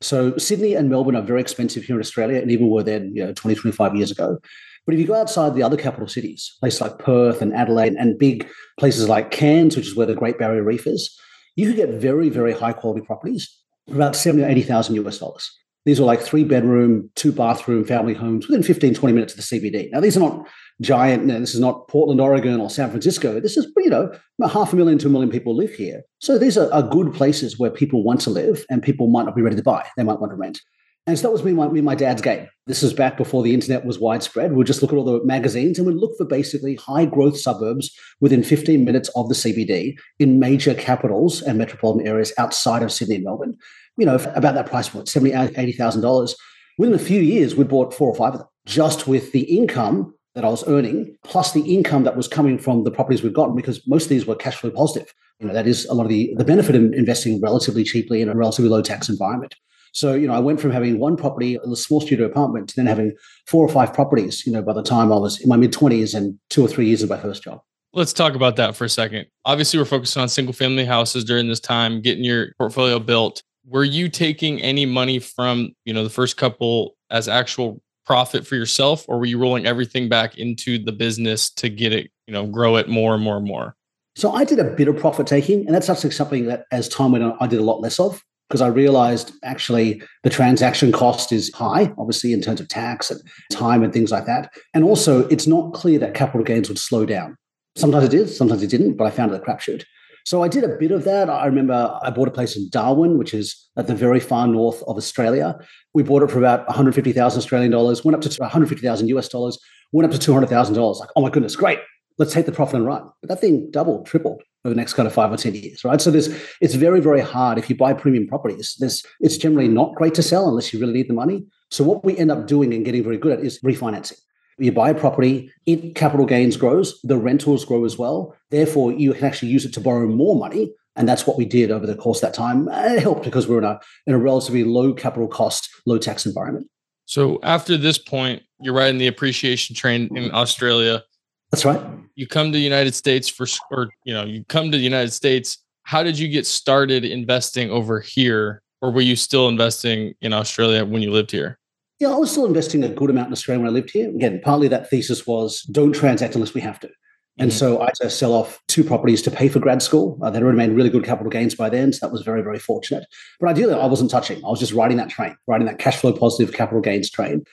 So 0.00 0.36
Sydney 0.36 0.74
and 0.74 0.90
Melbourne 0.90 1.16
are 1.16 1.22
very 1.22 1.40
expensive 1.40 1.84
here 1.84 1.96
in 1.96 2.00
Australia 2.00 2.40
and 2.40 2.50
even 2.50 2.68
were 2.68 2.82
then, 2.82 3.12
you 3.14 3.24
know, 3.24 3.32
20, 3.32 3.54
25 3.54 3.96
years 3.96 4.10
ago. 4.10 4.38
But 4.84 4.94
if 4.94 5.00
you 5.00 5.06
go 5.06 5.14
outside 5.14 5.54
the 5.54 5.62
other 5.62 5.78
capital 5.78 6.08
cities, 6.08 6.54
places 6.60 6.82
like 6.82 6.98
Perth 6.98 7.40
and 7.40 7.54
Adelaide 7.54 7.94
and 7.94 8.18
big 8.18 8.46
places 8.78 9.08
like 9.08 9.30
Cairns, 9.30 9.76
which 9.76 9.86
is 9.86 9.96
where 9.96 10.06
the 10.06 10.14
Great 10.14 10.38
Barrier 10.38 10.62
Reef 10.62 10.86
is, 10.86 11.18
you 11.56 11.66
could 11.66 11.76
get 11.76 11.88
very, 11.88 12.28
very 12.28 12.52
high 12.52 12.74
quality 12.74 13.00
properties 13.00 13.48
for 13.88 13.94
about 13.94 14.16
70 14.16 14.44
or 14.44 14.48
80,000 14.48 14.96
US 14.96 15.18
dollars. 15.18 15.50
These 15.86 16.00
are 16.00 16.04
like 16.04 16.20
three 16.20 16.44
bedroom, 16.44 17.10
two 17.14 17.32
bathroom 17.32 17.84
family 17.84 18.14
homes 18.14 18.48
within 18.48 18.62
15, 18.62 18.94
20 18.94 19.12
minutes 19.14 19.34
of 19.34 19.36
the 19.38 19.42
CBD. 19.42 19.90
Now, 19.90 20.00
these 20.00 20.16
are 20.16 20.20
not 20.20 20.46
giant. 20.80 21.24
Know, 21.24 21.40
this 21.40 21.54
is 21.54 21.60
not 21.60 21.88
Portland, 21.88 22.20
Oregon, 22.20 22.60
or 22.60 22.70
San 22.70 22.90
Francisco. 22.90 23.40
This 23.40 23.56
is 23.56 23.66
you 23.76 23.90
know 23.90 24.12
half 24.48 24.72
a 24.72 24.76
million 24.76 24.98
to 24.98 25.06
a 25.06 25.10
million 25.10 25.30
people 25.30 25.54
live 25.54 25.72
here. 25.72 26.02
So 26.18 26.38
these 26.38 26.58
are, 26.58 26.72
are 26.72 26.82
good 26.82 27.12
places 27.14 27.58
where 27.58 27.70
people 27.70 28.02
want 28.02 28.20
to 28.22 28.30
live, 28.30 28.64
and 28.70 28.82
people 28.82 29.08
might 29.08 29.24
not 29.24 29.36
be 29.36 29.42
ready 29.42 29.56
to 29.56 29.62
buy. 29.62 29.86
They 29.96 30.04
might 30.04 30.20
want 30.20 30.32
to 30.32 30.36
rent. 30.36 30.60
And 31.06 31.18
so 31.18 31.24
that 31.24 31.32
was 31.32 31.44
me, 31.44 31.52
my, 31.52 31.68
me, 31.68 31.82
my 31.82 31.94
dad's 31.94 32.22
game. 32.22 32.48
This 32.66 32.82
is 32.82 32.94
back 32.94 33.18
before 33.18 33.42
the 33.42 33.52
internet 33.52 33.84
was 33.84 33.98
widespread. 33.98 34.54
We'd 34.54 34.66
just 34.66 34.80
look 34.80 34.90
at 34.90 34.96
all 34.96 35.04
the 35.04 35.22
magazines 35.22 35.78
and 35.78 35.86
we'd 35.86 35.96
look 35.96 36.16
for 36.16 36.24
basically 36.24 36.76
high 36.76 37.04
growth 37.04 37.38
suburbs 37.38 37.94
within 38.22 38.42
15 38.42 38.86
minutes 38.86 39.10
of 39.14 39.28
the 39.28 39.34
CBD 39.34 39.98
in 40.18 40.38
major 40.38 40.72
capitals 40.72 41.42
and 41.42 41.58
metropolitan 41.58 42.06
areas 42.06 42.32
outside 42.38 42.82
of 42.82 42.90
Sydney 42.90 43.16
and 43.16 43.24
Melbourne. 43.24 43.54
You 43.98 44.06
know, 44.06 44.14
about 44.14 44.54
that 44.54 44.66
price 44.66 44.88
point, 44.88 45.06
$70,000, 45.06 45.54
$80,000. 45.54 46.34
Within 46.78 46.94
a 46.94 46.98
few 46.98 47.20
years, 47.20 47.54
we 47.54 47.64
bought 47.64 47.92
four 47.92 48.08
or 48.08 48.14
five 48.14 48.32
of 48.32 48.40
them 48.40 48.48
just 48.64 49.06
with 49.06 49.32
the 49.32 49.42
income 49.42 50.13
that 50.34 50.44
I 50.44 50.48
was 50.48 50.66
earning, 50.66 51.16
plus 51.22 51.52
the 51.52 51.60
income 51.60 52.04
that 52.04 52.16
was 52.16 52.28
coming 52.28 52.58
from 52.58 52.84
the 52.84 52.90
properties 52.90 53.22
we've 53.22 53.34
gotten, 53.34 53.54
because 53.54 53.86
most 53.86 54.04
of 54.04 54.08
these 54.08 54.26
were 54.26 54.34
cash 54.34 54.56
flow 54.56 54.70
positive. 54.70 55.12
You 55.38 55.46
know, 55.46 55.54
that 55.54 55.66
is 55.66 55.84
a 55.86 55.94
lot 55.94 56.04
of 56.04 56.08
the, 56.08 56.34
the 56.36 56.44
benefit 56.44 56.74
in 56.74 56.92
investing 56.94 57.40
relatively 57.40 57.84
cheaply 57.84 58.20
in 58.20 58.28
a 58.28 58.34
relatively 58.34 58.68
low 58.68 58.82
tax 58.82 59.08
environment. 59.08 59.54
So, 59.92 60.14
you 60.14 60.26
know, 60.26 60.34
I 60.34 60.40
went 60.40 60.60
from 60.60 60.72
having 60.72 60.98
one 60.98 61.16
property, 61.16 61.56
a 61.56 61.76
small 61.76 62.00
studio 62.00 62.26
apartment, 62.26 62.68
to 62.70 62.76
then 62.76 62.86
having 62.86 63.14
four 63.46 63.64
or 63.64 63.68
five 63.68 63.94
properties, 63.94 64.44
you 64.44 64.52
know, 64.52 64.60
by 64.60 64.72
the 64.72 64.82
time 64.82 65.12
I 65.12 65.16
was 65.16 65.40
in 65.40 65.48
my 65.48 65.56
mid 65.56 65.72
20s 65.72 66.16
and 66.16 66.36
two 66.50 66.64
or 66.64 66.68
three 66.68 66.86
years 66.86 67.02
of 67.02 67.10
my 67.10 67.18
first 67.18 67.44
job. 67.44 67.60
Let's 67.92 68.12
talk 68.12 68.34
about 68.34 68.56
that 68.56 68.74
for 68.74 68.84
a 68.84 68.88
second. 68.88 69.26
Obviously, 69.44 69.78
we're 69.78 69.84
focusing 69.84 70.20
on 70.20 70.28
single 70.28 70.52
family 70.52 70.84
houses 70.84 71.22
during 71.22 71.46
this 71.46 71.60
time, 71.60 72.00
getting 72.00 72.24
your 72.24 72.52
portfolio 72.58 72.98
built. 72.98 73.40
Were 73.66 73.84
you 73.84 74.08
taking 74.08 74.60
any 74.60 74.84
money 74.84 75.20
from, 75.20 75.70
you 75.84 75.94
know, 75.94 76.02
the 76.02 76.10
first 76.10 76.36
couple 76.36 76.96
as 77.10 77.28
actual 77.28 77.80
profit 78.06 78.46
for 78.46 78.54
yourself 78.54 79.04
or 79.08 79.18
were 79.18 79.26
you 79.26 79.38
rolling 79.38 79.66
everything 79.66 80.08
back 80.08 80.36
into 80.36 80.78
the 80.78 80.92
business 80.92 81.50
to 81.50 81.68
get 81.68 81.92
it, 81.92 82.10
you 82.26 82.32
know, 82.32 82.46
grow 82.46 82.76
it 82.76 82.88
more 82.88 83.14
and 83.14 83.22
more 83.22 83.36
and 83.36 83.46
more? 83.46 83.76
So 84.16 84.32
I 84.32 84.44
did 84.44 84.60
a 84.60 84.64
bit 84.64 84.86
of 84.86 84.96
profit 84.96 85.26
taking, 85.26 85.66
and 85.66 85.74
that's 85.74 85.88
actually 85.88 86.12
something 86.12 86.46
that 86.46 86.66
as 86.70 86.88
time 86.88 87.12
went 87.12 87.24
on, 87.24 87.36
I 87.40 87.48
did 87.48 87.58
a 87.58 87.64
lot 87.64 87.80
less 87.80 87.98
of 87.98 88.22
because 88.48 88.60
I 88.60 88.68
realized 88.68 89.32
actually 89.42 90.02
the 90.22 90.30
transaction 90.30 90.92
cost 90.92 91.32
is 91.32 91.52
high, 91.52 91.92
obviously, 91.98 92.32
in 92.32 92.40
terms 92.40 92.60
of 92.60 92.68
tax 92.68 93.10
and 93.10 93.20
time 93.50 93.82
and 93.82 93.92
things 93.92 94.12
like 94.12 94.26
that. 94.26 94.52
And 94.72 94.84
also, 94.84 95.26
it's 95.28 95.46
not 95.46 95.74
clear 95.74 95.98
that 95.98 96.14
capital 96.14 96.44
gains 96.44 96.68
would 96.68 96.78
slow 96.78 97.04
down. 97.04 97.36
Sometimes 97.74 98.04
it 98.04 98.10
did, 98.10 98.28
sometimes 98.28 98.62
it 98.62 98.70
didn't, 98.70 98.96
but 98.96 99.06
I 99.06 99.10
found 99.10 99.32
it 99.32 99.42
a 99.42 99.44
crapshoot. 99.44 99.82
So 100.24 100.42
I 100.42 100.48
did 100.48 100.64
a 100.64 100.76
bit 100.78 100.90
of 100.90 101.04
that. 101.04 101.28
I 101.28 101.44
remember 101.46 101.98
I 102.02 102.10
bought 102.10 102.28
a 102.28 102.30
place 102.30 102.56
in 102.56 102.68
Darwin, 102.70 103.18
which 103.18 103.34
is 103.34 103.68
at 103.76 103.88
the 103.88 103.94
very 103.94 104.20
far 104.20 104.46
north 104.46 104.82
of 104.84 104.96
Australia. 104.96 105.58
We 105.94 106.02
bought 106.02 106.22
it 106.22 106.30
for 106.30 106.38
about 106.38 106.66
150,000 106.66 107.38
Australian 107.38 107.70
dollars, 107.70 108.04
went 108.04 108.16
up 108.16 108.22
to 108.22 108.40
150,000 108.40 109.08
US 109.08 109.28
dollars, 109.28 109.58
went 109.92 110.12
up 110.12 110.18
to 110.18 110.32
$200,000. 110.32 111.00
Like, 111.00 111.08
oh 111.16 111.22
my 111.22 111.30
goodness, 111.30 111.56
great. 111.56 111.78
Let's 112.18 112.32
take 112.32 112.46
the 112.46 112.52
profit 112.52 112.76
and 112.76 112.86
run. 112.86 113.08
But 113.20 113.28
that 113.28 113.40
thing 113.40 113.70
doubled, 113.70 114.06
tripled 114.06 114.42
over 114.64 114.74
the 114.74 114.80
next 114.80 114.94
kind 114.94 115.06
of 115.06 115.12
five 115.12 115.32
or 115.32 115.36
10 115.36 115.54
years, 115.54 115.84
right? 115.84 116.00
So 116.00 116.12
it's 116.12 116.74
very, 116.74 117.00
very 117.00 117.20
hard. 117.20 117.58
If 117.58 117.68
you 117.68 117.76
buy 117.76 117.92
premium 117.92 118.26
properties, 118.26 118.76
it's 119.20 119.36
generally 119.36 119.68
not 119.68 119.94
great 119.94 120.14
to 120.14 120.22
sell 120.22 120.48
unless 120.48 120.72
you 120.72 120.80
really 120.80 120.92
need 120.92 121.08
the 121.08 121.14
money. 121.14 121.44
So 121.70 121.84
what 121.84 122.04
we 122.04 122.16
end 122.16 122.30
up 122.30 122.46
doing 122.46 122.72
and 122.72 122.84
getting 122.84 123.02
very 123.02 123.18
good 123.18 123.38
at 123.38 123.44
is 123.44 123.60
refinancing. 123.62 124.18
You 124.58 124.70
buy 124.70 124.90
a 124.90 124.94
property, 124.94 125.50
it 125.66 125.96
capital 125.96 126.26
gains 126.26 126.56
grows, 126.56 127.00
the 127.02 127.18
rentals 127.18 127.64
grow 127.64 127.84
as 127.84 127.98
well. 127.98 128.36
Therefore, 128.50 128.92
you 128.92 129.12
can 129.12 129.24
actually 129.24 129.48
use 129.48 129.64
it 129.64 129.74
to 129.74 129.80
borrow 129.80 130.06
more 130.06 130.36
money. 130.36 130.72
And 130.96 131.08
that's 131.08 131.26
what 131.26 131.36
we 131.36 131.44
did 131.44 131.70
over 131.70 131.86
the 131.86 131.96
course 131.96 132.18
of 132.18 132.28
that 132.28 132.34
time. 132.34 132.68
It 132.68 133.00
helped 133.00 133.24
because 133.24 133.48
we're 133.48 133.58
in 133.58 133.64
a 133.64 133.80
in 134.06 134.14
a 134.14 134.18
relatively 134.18 134.64
low 134.64 134.92
capital 134.92 135.28
cost, 135.28 135.68
low 135.86 135.98
tax 135.98 136.24
environment. 136.24 136.68
So 137.06 137.38
after 137.42 137.76
this 137.76 137.98
point, 137.98 138.42
you're 138.60 138.74
riding 138.74 138.98
the 138.98 139.08
appreciation 139.08 139.76
train 139.76 140.16
in 140.16 140.32
Australia. 140.32 141.02
That's 141.50 141.64
right. 141.64 141.80
You 142.14 142.26
come 142.26 142.46
to 142.46 142.58
the 142.58 142.64
United 142.64 142.94
States 142.94 143.28
for, 143.28 143.46
or 143.70 143.90
you 144.04 144.14
know, 144.14 144.24
you 144.24 144.44
come 144.44 144.70
to 144.70 144.78
the 144.78 144.84
United 144.84 145.12
States. 145.12 145.58
How 145.82 146.02
did 146.02 146.18
you 146.18 146.28
get 146.28 146.46
started 146.46 147.04
investing 147.04 147.70
over 147.70 148.00
here, 148.00 148.62
or 148.80 148.90
were 148.90 149.02
you 149.02 149.16
still 149.16 149.48
investing 149.48 150.14
in 150.22 150.32
Australia 150.32 150.84
when 150.84 151.02
you 151.02 151.10
lived 151.10 151.30
here? 151.30 151.58
Yeah, 152.00 152.08
I 152.10 152.16
was 152.16 152.30
still 152.30 152.46
investing 152.46 152.82
a 152.82 152.88
good 152.88 153.10
amount 153.10 153.28
in 153.28 153.32
Australia 153.32 153.62
when 153.62 153.70
I 153.70 153.74
lived 153.74 153.90
here. 153.90 154.08
Again, 154.08 154.40
partly 154.42 154.68
that 154.68 154.88
thesis 154.88 155.26
was 155.26 155.62
don't 155.62 155.92
transact 155.92 156.34
unless 156.34 156.54
we 156.54 156.60
have 156.60 156.80
to. 156.80 156.90
And 157.38 157.50
mm-hmm. 157.50 157.58
so 157.58 157.80
I 157.80 157.86
had 157.86 157.94
to 157.96 158.10
sell 158.10 158.32
off 158.32 158.62
two 158.68 158.84
properties 158.84 159.20
to 159.22 159.30
pay 159.30 159.48
for 159.48 159.58
grad 159.58 159.82
school. 159.82 160.18
Uh, 160.22 160.30
they 160.30 160.42
remained 160.42 160.76
really 160.76 160.90
good 160.90 161.04
capital 161.04 161.30
gains 161.30 161.54
by 161.54 161.68
then. 161.68 161.92
So 161.92 162.06
that 162.06 162.12
was 162.12 162.22
very, 162.22 162.42
very 162.42 162.58
fortunate. 162.58 163.04
But 163.40 163.48
ideally, 163.48 163.74
I 163.74 163.86
wasn't 163.86 164.10
touching. 164.10 164.44
I 164.44 164.48
was 164.48 164.60
just 164.60 164.72
riding 164.72 164.96
that 164.98 165.10
train, 165.10 165.36
riding 165.48 165.66
that 165.66 165.78
cash 165.78 165.96
flow 165.96 166.12
positive 166.12 166.54
capital 166.54 166.80
gains 166.80 167.10
train. 167.10 167.44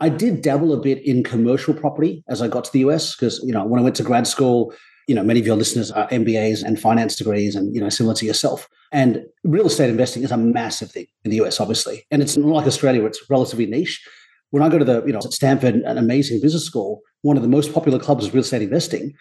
I 0.00 0.08
did 0.08 0.42
dabble 0.42 0.72
a 0.72 0.80
bit 0.80 1.04
in 1.06 1.22
commercial 1.22 1.74
property 1.74 2.24
as 2.28 2.42
I 2.42 2.48
got 2.48 2.64
to 2.64 2.72
the 2.72 2.80
US 2.80 3.14
because, 3.14 3.40
you 3.44 3.52
know, 3.52 3.64
when 3.64 3.80
I 3.80 3.82
went 3.82 3.96
to 3.96 4.02
grad 4.02 4.26
school, 4.26 4.74
you 5.06 5.14
know, 5.14 5.22
many 5.22 5.40
of 5.40 5.46
your 5.46 5.56
listeners 5.56 5.90
are 5.90 6.08
MBAs 6.08 6.62
and 6.62 6.80
finance 6.80 7.16
degrees 7.16 7.54
and, 7.54 7.74
you 7.74 7.80
know, 7.80 7.88
similar 7.88 8.14
to 8.14 8.26
yourself. 8.26 8.68
And 8.92 9.24
real 9.44 9.66
estate 9.66 9.90
investing 9.90 10.22
is 10.22 10.30
a 10.30 10.36
massive 10.36 10.90
thing 10.90 11.06
in 11.24 11.30
the 11.30 11.36
US, 11.42 11.60
obviously. 11.60 12.06
And 12.10 12.22
it's 12.22 12.36
not 12.36 12.48
like 12.48 12.66
Australia 12.66 13.00
where 13.00 13.08
it's 13.08 13.22
relatively 13.30 13.66
niche. 13.66 14.06
When 14.50 14.62
I 14.62 14.68
go 14.68 14.78
to 14.78 14.84
the, 14.84 15.04
you 15.04 15.12
know, 15.12 15.18
at 15.18 15.32
Stanford, 15.32 15.76
an 15.76 15.98
amazing 15.98 16.40
business 16.40 16.64
school, 16.64 17.02
one 17.22 17.36
of 17.36 17.42
the 17.42 17.48
most 17.48 17.72
popular 17.72 17.98
clubs 17.98 18.24
is 18.24 18.34
real 18.34 18.42
estate 18.42 18.62
investing. 18.62 19.14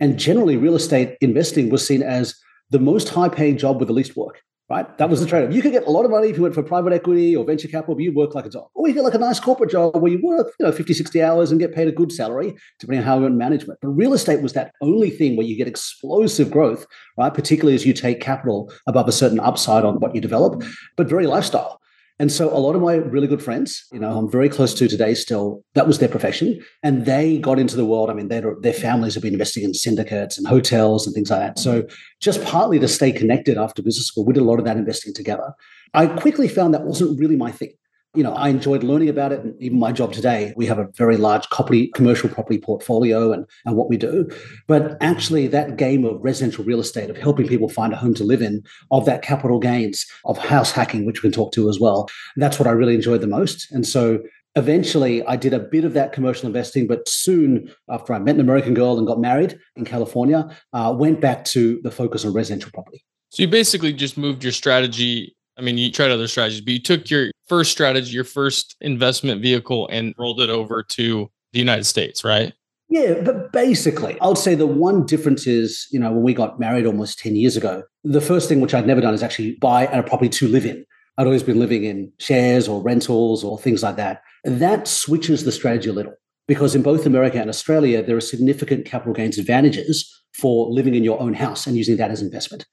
And 0.00 0.18
generally, 0.18 0.56
real 0.56 0.74
estate 0.74 1.16
investing 1.20 1.70
was 1.70 1.86
seen 1.86 2.02
as 2.02 2.34
the 2.70 2.80
most 2.80 3.08
high 3.08 3.28
paying 3.28 3.56
job 3.56 3.78
with 3.78 3.88
the 3.88 3.94
least 3.94 4.16
work 4.16 4.40
right? 4.70 4.96
That 4.98 5.10
was 5.10 5.20
the 5.20 5.26
trade-off. 5.26 5.54
You 5.54 5.60
could 5.60 5.72
get 5.72 5.86
a 5.86 5.90
lot 5.90 6.04
of 6.04 6.10
money 6.10 6.28
if 6.28 6.36
you 6.36 6.42
went 6.42 6.54
for 6.54 6.62
private 6.62 6.92
equity 6.92 7.36
or 7.36 7.44
venture 7.44 7.68
capital, 7.68 7.94
but 7.94 8.02
you 8.02 8.12
work 8.14 8.34
like 8.34 8.46
a 8.46 8.50
dog. 8.50 8.68
Or 8.74 8.88
you 8.88 8.94
get 8.94 9.04
like 9.04 9.14
a 9.14 9.18
nice 9.18 9.38
corporate 9.38 9.70
job 9.70 10.00
where 10.00 10.10
you 10.10 10.20
work, 10.22 10.52
you 10.58 10.64
know, 10.64 10.72
50, 10.72 10.94
60 10.94 11.22
hours 11.22 11.50
and 11.50 11.60
get 11.60 11.74
paid 11.74 11.86
a 11.86 11.92
good 11.92 12.10
salary, 12.10 12.54
depending 12.80 13.00
on 13.00 13.06
how 13.06 13.18
you 13.18 13.24
run 13.24 13.36
management. 13.36 13.78
But 13.82 13.88
real 13.88 14.14
estate 14.14 14.40
was 14.40 14.54
that 14.54 14.72
only 14.80 15.10
thing 15.10 15.36
where 15.36 15.46
you 15.46 15.56
get 15.56 15.68
explosive 15.68 16.50
growth, 16.50 16.86
right? 17.18 17.32
Particularly 17.32 17.74
as 17.74 17.84
you 17.84 17.92
take 17.92 18.20
capital 18.20 18.72
above 18.86 19.06
a 19.06 19.12
certain 19.12 19.40
upside 19.40 19.84
on 19.84 20.00
what 20.00 20.14
you 20.14 20.20
develop, 20.20 20.62
but 20.96 21.08
very 21.08 21.26
lifestyle. 21.26 21.80
And 22.20 22.30
so 22.30 22.48
a 22.48 22.60
lot 22.60 22.76
of 22.76 22.82
my 22.82 22.94
really 22.94 23.26
good 23.26 23.42
friends, 23.42 23.86
you 23.92 23.98
know, 23.98 24.16
I'm 24.16 24.30
very 24.30 24.48
close 24.48 24.72
to 24.74 24.86
today 24.86 25.14
still, 25.14 25.64
that 25.74 25.88
was 25.88 25.98
their 25.98 26.08
profession. 26.08 26.60
And 26.84 27.06
they 27.06 27.38
got 27.38 27.58
into 27.58 27.74
the 27.76 27.84
world. 27.84 28.08
I 28.08 28.14
mean, 28.14 28.28
their 28.28 28.72
families 28.72 29.14
have 29.14 29.22
been 29.22 29.32
investing 29.32 29.64
in 29.64 29.74
syndicates 29.74 30.38
and 30.38 30.46
hotels 30.46 31.06
and 31.06 31.14
things 31.14 31.30
like 31.30 31.40
that. 31.40 31.58
So 31.58 31.86
just 32.20 32.44
partly 32.44 32.78
to 32.78 32.86
stay 32.86 33.10
connected 33.10 33.58
after 33.58 33.82
business 33.82 34.06
school, 34.06 34.24
we 34.24 34.32
did 34.32 34.42
a 34.42 34.46
lot 34.46 34.60
of 34.60 34.64
that 34.64 34.76
investing 34.76 35.12
together. 35.12 35.52
I 35.92 36.06
quickly 36.06 36.46
found 36.46 36.72
that 36.72 36.84
wasn't 36.84 37.18
really 37.18 37.36
my 37.36 37.50
thing 37.50 37.72
you 38.14 38.22
know, 38.22 38.32
I 38.32 38.48
enjoyed 38.48 38.84
learning 38.84 39.08
about 39.08 39.32
it. 39.32 39.40
And 39.40 39.60
even 39.60 39.78
my 39.78 39.92
job 39.92 40.12
today, 40.12 40.54
we 40.56 40.66
have 40.66 40.78
a 40.78 40.88
very 40.96 41.16
large 41.16 41.48
property, 41.50 41.88
commercial 41.94 42.28
property 42.28 42.58
portfolio 42.58 43.32
and, 43.32 43.44
and 43.64 43.76
what 43.76 43.88
we 43.88 43.96
do. 43.96 44.30
But 44.68 44.96
actually, 45.00 45.48
that 45.48 45.76
game 45.76 46.04
of 46.04 46.22
residential 46.22 46.64
real 46.64 46.80
estate, 46.80 47.10
of 47.10 47.16
helping 47.16 47.48
people 47.48 47.68
find 47.68 47.92
a 47.92 47.96
home 47.96 48.14
to 48.14 48.24
live 48.24 48.40
in, 48.40 48.62
of 48.90 49.04
that 49.06 49.22
capital 49.22 49.58
gains, 49.58 50.06
of 50.24 50.38
house 50.38 50.70
hacking, 50.70 51.06
which 51.06 51.22
we 51.22 51.30
can 51.30 51.32
talk 51.32 51.52
to 51.52 51.68
as 51.68 51.80
well, 51.80 52.08
that's 52.36 52.58
what 52.58 52.68
I 52.68 52.72
really 52.72 52.94
enjoyed 52.94 53.20
the 53.20 53.26
most. 53.26 53.70
And 53.72 53.86
so 53.86 54.20
eventually 54.54 55.24
I 55.26 55.34
did 55.34 55.52
a 55.52 55.58
bit 55.58 55.84
of 55.84 55.94
that 55.94 56.12
commercial 56.12 56.46
investing, 56.46 56.86
but 56.86 57.08
soon 57.08 57.72
after 57.88 58.14
I 58.14 58.20
met 58.20 58.36
an 58.36 58.40
American 58.40 58.74
girl 58.74 58.96
and 58.96 59.06
got 59.06 59.20
married 59.20 59.58
in 59.74 59.84
California, 59.84 60.48
uh, 60.72 60.94
went 60.96 61.20
back 61.20 61.44
to 61.46 61.80
the 61.82 61.90
focus 61.90 62.24
on 62.24 62.32
residential 62.32 62.70
property. 62.72 63.04
So 63.30 63.42
you 63.42 63.48
basically 63.48 63.92
just 63.92 64.16
moved 64.16 64.44
your 64.44 64.52
strategy 64.52 65.34
I 65.56 65.62
mean, 65.62 65.78
you 65.78 65.90
tried 65.90 66.10
other 66.10 66.26
strategies, 66.26 66.60
but 66.60 66.72
you 66.72 66.80
took 66.80 67.10
your 67.10 67.30
first 67.48 67.70
strategy, 67.70 68.12
your 68.12 68.24
first 68.24 68.76
investment 68.80 69.42
vehicle, 69.42 69.88
and 69.90 70.14
rolled 70.18 70.40
it 70.40 70.50
over 70.50 70.82
to 70.82 71.30
the 71.52 71.58
United 71.58 71.84
States, 71.84 72.24
right? 72.24 72.52
Yeah, 72.88 73.22
but 73.22 73.52
basically, 73.52 74.20
I 74.20 74.28
would 74.28 74.38
say 74.38 74.54
the 74.54 74.66
one 74.66 75.06
difference 75.06 75.46
is, 75.46 75.86
you 75.90 75.98
know, 75.98 76.12
when 76.12 76.22
we 76.22 76.34
got 76.34 76.60
married 76.60 76.86
almost 76.86 77.18
10 77.18 77.34
years 77.34 77.56
ago, 77.56 77.82
the 78.04 78.20
first 78.20 78.48
thing 78.48 78.60
which 78.60 78.74
I'd 78.74 78.86
never 78.86 79.00
done 79.00 79.14
is 79.14 79.22
actually 79.22 79.56
buy 79.60 79.86
a 79.86 80.02
property 80.02 80.28
to 80.30 80.48
live 80.48 80.66
in. 80.66 80.84
I'd 81.16 81.26
always 81.26 81.42
been 81.42 81.58
living 81.58 81.84
in 81.84 82.12
shares 82.18 82.68
or 82.68 82.82
rentals 82.82 83.44
or 83.44 83.58
things 83.58 83.82
like 83.82 83.96
that. 83.96 84.22
That 84.44 84.86
switches 84.86 85.44
the 85.44 85.52
strategy 85.52 85.88
a 85.88 85.92
little 85.92 86.14
because 86.46 86.74
in 86.74 86.82
both 86.82 87.06
America 87.06 87.40
and 87.40 87.48
Australia, 87.48 88.02
there 88.02 88.16
are 88.16 88.20
significant 88.20 88.84
capital 88.84 89.14
gains 89.14 89.38
advantages 89.38 90.22
for 90.34 90.68
living 90.70 90.94
in 90.94 91.04
your 91.04 91.20
own 91.20 91.32
house 91.32 91.66
and 91.66 91.76
using 91.76 91.96
that 91.96 92.10
as 92.10 92.20
investment. 92.20 92.66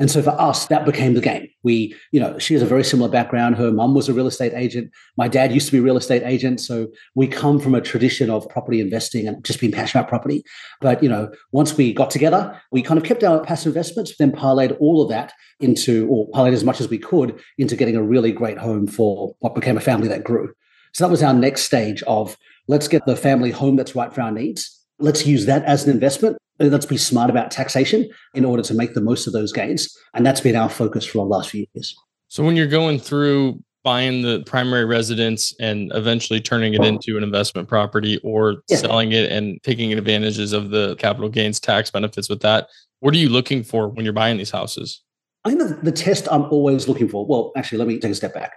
And 0.00 0.10
so 0.10 0.22
for 0.22 0.30
us, 0.40 0.66
that 0.66 0.84
became 0.84 1.14
the 1.14 1.20
game. 1.20 1.46
We, 1.62 1.94
you 2.10 2.18
know, 2.18 2.36
she 2.38 2.54
has 2.54 2.62
a 2.62 2.66
very 2.66 2.82
similar 2.82 3.08
background. 3.08 3.54
Her 3.56 3.70
mum 3.70 3.94
was 3.94 4.08
a 4.08 4.12
real 4.12 4.26
estate 4.26 4.52
agent. 4.52 4.90
My 5.16 5.28
dad 5.28 5.52
used 5.52 5.66
to 5.66 5.72
be 5.72 5.78
a 5.78 5.82
real 5.82 5.96
estate 5.96 6.24
agent. 6.24 6.60
So 6.60 6.88
we 7.14 7.28
come 7.28 7.60
from 7.60 7.76
a 7.76 7.80
tradition 7.80 8.28
of 8.28 8.48
property 8.48 8.80
investing 8.80 9.28
and 9.28 9.44
just 9.44 9.60
being 9.60 9.72
passionate 9.72 10.00
about 10.00 10.08
property. 10.08 10.42
But, 10.80 11.00
you 11.00 11.08
know, 11.08 11.30
once 11.52 11.76
we 11.76 11.92
got 11.92 12.10
together, 12.10 12.60
we 12.72 12.82
kind 12.82 12.98
of 12.98 13.04
kept 13.04 13.22
our 13.22 13.40
passive 13.44 13.68
investments, 13.68 14.16
then 14.18 14.32
parlayed 14.32 14.76
all 14.80 15.00
of 15.00 15.08
that 15.10 15.32
into, 15.60 16.08
or 16.08 16.28
parlayed 16.30 16.54
as 16.54 16.64
much 16.64 16.80
as 16.80 16.88
we 16.88 16.98
could 16.98 17.40
into 17.58 17.76
getting 17.76 17.94
a 17.94 18.02
really 18.02 18.32
great 18.32 18.58
home 18.58 18.88
for 18.88 19.36
what 19.38 19.54
became 19.54 19.76
a 19.76 19.80
family 19.80 20.08
that 20.08 20.24
grew. 20.24 20.52
So 20.92 21.04
that 21.04 21.10
was 21.10 21.22
our 21.22 21.34
next 21.34 21.62
stage 21.62 22.02
of 22.04 22.36
let's 22.66 22.88
get 22.88 23.06
the 23.06 23.16
family 23.16 23.52
home 23.52 23.76
that's 23.76 23.94
right 23.94 24.12
for 24.12 24.22
our 24.22 24.32
needs. 24.32 24.83
Let's 24.98 25.26
use 25.26 25.46
that 25.46 25.64
as 25.64 25.84
an 25.84 25.90
investment 25.90 26.38
let's 26.58 26.86
be 26.86 26.96
smart 26.96 27.30
about 27.30 27.50
taxation 27.50 28.08
in 28.34 28.44
order 28.44 28.62
to 28.62 28.74
make 28.74 28.94
the 28.94 29.00
most 29.00 29.26
of 29.26 29.32
those 29.32 29.52
gains. 29.52 29.96
And 30.14 30.24
that's 30.24 30.40
been 30.40 30.56
our 30.56 30.68
focus 30.68 31.04
for 31.04 31.18
the 31.18 31.24
last 31.24 31.50
few 31.50 31.66
years. 31.74 31.94
So 32.28 32.44
when 32.44 32.56
you're 32.56 32.66
going 32.66 32.98
through 32.98 33.62
buying 33.82 34.22
the 34.22 34.42
primary 34.46 34.86
residence 34.86 35.54
and 35.60 35.92
eventually 35.94 36.40
turning 36.40 36.72
it 36.72 36.82
into 36.82 37.18
an 37.18 37.22
investment 37.22 37.68
property 37.68 38.18
or 38.24 38.62
yeah. 38.68 38.78
selling 38.78 39.12
it 39.12 39.30
and 39.30 39.62
taking 39.62 39.92
advantages 39.92 40.54
of 40.54 40.70
the 40.70 40.96
capital 40.96 41.28
gains 41.28 41.60
tax 41.60 41.90
benefits 41.90 42.30
with 42.30 42.40
that. 42.40 42.68
What 43.00 43.12
are 43.12 43.18
you 43.18 43.28
looking 43.28 43.62
for 43.62 43.88
when 43.88 44.04
you're 44.04 44.14
buying 44.14 44.38
these 44.38 44.50
houses? 44.50 45.02
I 45.44 45.50
think 45.50 45.60
the, 45.60 45.74
the 45.82 45.92
test 45.92 46.26
I'm 46.30 46.44
always 46.44 46.88
looking 46.88 47.08
for, 47.08 47.26
well, 47.26 47.52
actually, 47.56 47.76
let 47.76 47.88
me 47.88 47.98
take 47.98 48.12
a 48.12 48.14
step 48.14 48.32
back. 48.32 48.54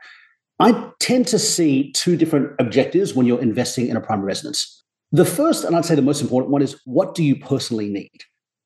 I 0.59 0.89
tend 1.01 1.27
to 1.27 1.39
see 1.39 1.91
two 1.91 2.15
different 2.15 2.53
objectives 2.57 3.13
when 3.13 3.25
you're 3.25 3.41
investing 3.41 3.89
in 3.89 3.97
a 3.97 4.01
primary 4.01 4.27
residence. 4.27 4.76
The 5.11 5.25
first, 5.25 5.63
and 5.63 5.75
I'd 5.75 5.85
say 5.85 5.95
the 5.95 6.01
most 6.01 6.21
important 6.21 6.51
one, 6.51 6.61
is 6.61 6.79
what 6.85 7.15
do 7.15 7.23
you 7.23 7.35
personally 7.35 7.89
need? 7.89 8.23